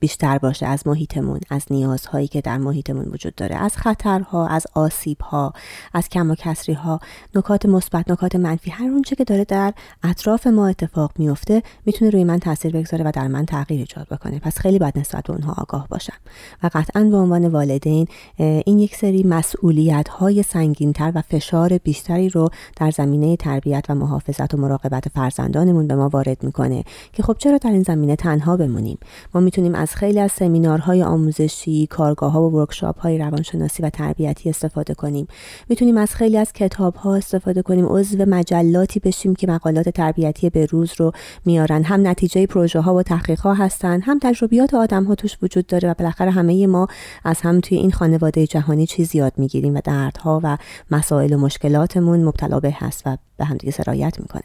بیشتر 0.00 0.38
باشه 0.38 0.66
از 0.66 0.86
محیطمون 0.86 1.40
از 1.50 1.64
نیازهایی 1.70 2.28
که 2.28 2.40
در 2.40 2.58
محیطمون 2.58 3.04
وجود 3.04 3.34
داره 3.34 3.56
از 3.56 3.76
خطرها 3.76 4.46
از 4.46 4.66
آسیبها 4.74 5.52
از 5.94 6.08
کم 6.08 6.30
و 6.30 6.34
کسری 6.34 6.74
ها 6.74 7.00
نکات 7.34 7.66
مثبت 7.66 8.10
نکات 8.10 8.36
منفی 8.36 8.70
هر 8.70 8.90
اونچه 8.90 9.16
که 9.16 9.24
داره 9.24 9.44
در 9.44 9.74
اطراف 10.02 10.46
ما 10.46 10.68
اتفاق 10.68 11.12
میفته 11.18 11.62
می‌تونه 11.86 12.10
روی 12.10 12.24
من 12.24 12.38
تاثیر 12.38 12.72
بگذاره 12.72 13.04
و 13.04 13.10
در 13.14 13.28
من 13.28 13.46
تغییر 13.46 13.80
ایجاد 13.80 14.08
بکنه. 14.08 14.38
پس 14.38 14.58
خیلی 14.58 14.78
باید 14.78 14.98
نسبت 14.98 15.24
به 15.24 15.32
اونها 15.32 15.54
آگاه 15.58 15.88
باشم. 15.88 16.16
و 16.62 16.70
قطعا 16.74 17.04
به 17.04 17.16
عنوان 17.16 17.48
والدین 17.48 18.06
این 18.36 18.78
یک 18.78 18.96
سری 18.96 19.22
مسئولیت 19.22 20.08
های 20.08 20.42
سنگینتر 20.42 21.12
و 21.14 21.22
فشار 21.22 21.78
بیشتری 21.90 22.28
رو 22.28 22.48
در 22.76 22.90
زمینه 22.90 23.36
تربیت 23.36 23.84
و 23.88 23.94
محافظت 23.94 24.54
و 24.54 24.56
مراقبت 24.56 25.08
فرزندانمون 25.08 25.86
به 25.86 25.94
ما 25.94 26.08
وارد 26.08 26.42
می‌کنه 26.42 26.84
که 27.12 27.22
خب 27.22 27.36
چرا 27.38 27.58
در 27.58 27.70
این 27.70 27.82
زمینه 27.82 28.16
تنها 28.16 28.56
بمونیم؟ 28.56 28.98
ما 29.34 29.40
می‌تونیم 29.40 29.74
از 29.74 29.94
خیلی 29.94 30.20
از 30.20 30.32
سمینارهای 30.32 31.02
آموزشی 31.02 31.86
کارگاه 31.86 32.32
ها 32.32 32.42
و 32.42 32.52
ورکشاپ 32.52 32.98
های 32.98 33.18
روانشناسی 33.18 33.82
و 33.82 33.90
تربیتی 33.90 34.50
استفاده 34.50 34.94
کنیم. 34.94 35.26
می‌تونیم 35.68 35.96
از 35.96 36.14
خیلی 36.14 36.36
از 36.38 36.52
کتاب 36.52 36.94
ها 36.94 37.14
استفاده 37.14 37.62
کنیم 37.62 37.86
عضو 37.86 38.24
مجلاتی 38.28 39.00
بشیم 39.00 39.34
که 39.34 39.46
مقالات 39.46 39.88
تربیتی 39.88 40.50
به 40.50 40.66
روز 40.66 40.92
رو 40.96 41.12
میارن. 41.44 41.82
هم 41.82 42.06
نتیجه 42.06 42.46
پروژه 42.46 42.80
ها 42.80 42.94
و 42.94 43.02
تحقیق 43.02 43.40
ها 43.40 43.54
هستن 43.54 44.00
هم 44.00 44.18
تجربیات 44.22 44.74
آدم 44.74 45.04
ها 45.04 45.14
توش 45.14 45.36
وجود 45.42 45.66
داره 45.66 45.90
و 45.90 45.94
بالاخره 45.98 46.30
همه 46.30 46.66
ما 46.66 46.86
از 47.24 47.40
هم 47.40 47.60
توی 47.60 47.78
این 47.78 47.92
خانواده 47.92 48.46
جهانی 48.46 48.86
چیز 48.86 49.14
یاد 49.14 49.32
می‌گیریم 49.36 49.74
و 49.74 49.80
دردها 49.84 50.40
و 50.42 50.56
مسائل 50.90 51.32
و 51.32 51.38
مشکلاتمون 51.80 52.24
مبتلا 52.24 52.60
به 52.60 52.76
هست 52.78 53.02
و 53.06 53.16
به 53.36 53.44
همدیگه 53.44 53.72
سرایت 53.72 54.20
می‌کنه. 54.20 54.42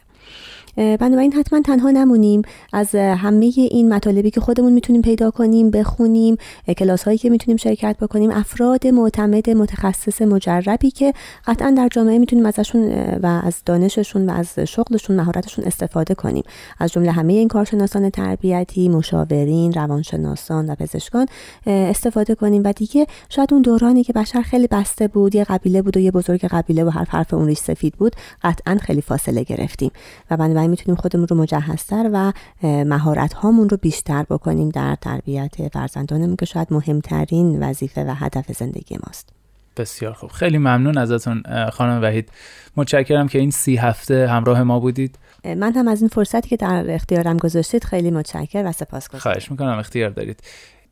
بنابراین 0.76 1.32
حتما 1.32 1.60
تنها 1.60 1.90
نمونیم. 1.90 2.42
از 2.72 2.94
همه 2.94 3.52
این 3.56 3.94
مطالبی 3.94 4.30
که 4.30 4.40
خودمون 4.40 4.72
می‌تونیم 4.72 5.02
پیدا 5.02 5.30
کنیم 5.30 5.70
بخونیم 5.70 6.36
کلاس 6.78 7.04
هایی 7.04 7.18
که 7.18 7.30
می‌تونیم 7.30 7.56
شرکت 7.56 7.96
بکنیم 8.00 8.30
افراد 8.30 8.86
معتمد 8.86 9.50
متخصص 9.50 10.22
مجربی 10.22 10.90
که 10.90 11.12
قطعا 11.46 11.70
در 11.70 11.88
جامعه 11.88 12.18
می‌تونیم 12.18 12.46
ازشون 12.46 12.88
و 13.22 13.40
از 13.44 13.62
دانششون 13.66 14.30
و 14.30 14.32
از 14.32 14.58
شغلشون 14.58 15.16
مهارتشون 15.16 15.64
استفاده 15.64 16.14
کنیم. 16.14 16.44
از 16.78 16.92
جمله 16.92 17.10
همه 17.10 17.32
این 17.32 17.48
کارشناسان 17.48 18.10
تربیتی 18.10 18.88
مشاورین 18.88 19.72
روانشناسان 19.72 20.70
و 20.70 20.74
پزشکان 20.74 21.26
استفاده 21.66 22.34
کنیم. 22.34 22.62
و 22.64 22.72
دیگه 22.72 23.06
شاید 23.28 23.52
اون 23.52 23.62
دورانی 23.62 24.04
که 24.04 24.12
بشر 24.12 24.42
خیلی 24.42 24.66
بسته 24.66 25.08
بود 25.08 25.34
یه 25.34 25.44
قبیله 25.44 25.82
بود 25.82 25.96
و 25.96 26.00
یه 26.00 26.10
بزرگ 26.10 26.44
قبیله 26.44 26.84
و 26.84 26.88
هر 26.88 27.04
حرف 27.08 27.34
اون 27.34 27.46
ریش 27.46 27.58
سفید 27.58 27.94
بود 27.94 28.16
قطعا 28.42 28.78
خیلی 28.80 29.00
فاصله 29.00 29.42
گرفتیم. 29.42 29.90
و 30.30 30.36
بنابراین 30.36 30.65
می‌تونیم 30.66 30.96
خودمون 31.00 31.28
رو 31.28 31.36
مجهزتر 31.36 32.10
و 32.12 32.32
مهارت 32.62 33.32
هامون 33.32 33.68
رو 33.68 33.76
بیشتر 33.76 34.22
بکنیم 34.22 34.68
در 34.68 34.96
تربیت 35.00 35.68
فرزندانمون 35.72 36.36
که 36.36 36.46
شاید 36.46 36.68
مهمترین 36.70 37.62
وظیفه 37.62 38.04
و 38.04 38.14
هدف 38.14 38.52
زندگی 38.52 38.98
ماست. 39.06 39.28
بسیار 39.76 40.12
خوب. 40.12 40.30
خیلی 40.30 40.58
ممنون 40.58 40.98
ازتون 40.98 41.42
خانم 41.72 42.02
وحید. 42.02 42.28
متشکرم 42.76 43.28
که 43.28 43.38
این 43.38 43.50
سی 43.50 43.76
هفته 43.76 44.28
همراه 44.28 44.62
ما 44.62 44.80
بودید. 44.80 45.18
من 45.44 45.72
هم 45.72 45.88
از 45.88 46.00
این 46.00 46.08
فرصتی 46.08 46.48
که 46.48 46.56
در 46.56 46.84
اختیارم 46.88 47.36
گذاشتید 47.36 47.84
خیلی 47.84 48.10
متشکر 48.10 48.64
و 48.66 48.72
سپاسگزارم 48.72 49.22
خواهش 49.22 49.50
می‌کنم 49.50 49.78
اختیار 49.78 50.10
دارید. 50.10 50.40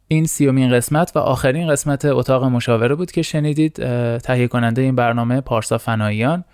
این 0.09 0.27
سیومین 0.27 0.73
قسمت 0.73 1.13
و 1.15 1.19
آخرین 1.19 1.69
قسمت 1.69 2.05
اتاق 2.05 2.45
مشاوره 2.45 2.95
بود 2.95 3.13
که 3.13 3.23
شنیدید. 3.23 3.75
تهیه 4.19 4.49
کننده 4.49 4.83
این 4.83 4.95
برنامه 4.95 5.41
پارسا 5.41 5.79
فناییان 5.79 6.45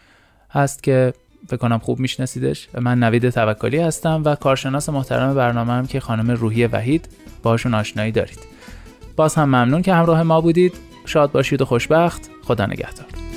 هست 0.50 0.82
که 0.82 1.12
فکر 1.46 1.56
کنم 1.56 1.78
خوب 1.78 1.98
میشناسیدش. 1.98 2.68
من 2.80 2.98
نوید 2.98 3.30
توکلی 3.30 3.78
هستم 3.78 4.22
و 4.24 4.34
کارشناس 4.34 4.88
محترم 4.88 5.34
برنامه 5.34 5.72
هم 5.72 5.86
که 5.86 6.00
خانم 6.00 6.30
روحی 6.30 6.66
وحید 6.66 7.08
باشون 7.42 7.74
آشنایی 7.74 8.12
دارید. 8.12 8.38
باز 9.16 9.34
هم 9.34 9.44
ممنون 9.44 9.82
که 9.82 9.94
همراه 9.94 10.22
ما 10.22 10.40
بودید. 10.40 10.72
شاد 11.04 11.32
باشید 11.32 11.62
و 11.62 11.64
خوشبخت. 11.64 12.30
خدا 12.44 12.66
نگهدار. 12.66 13.29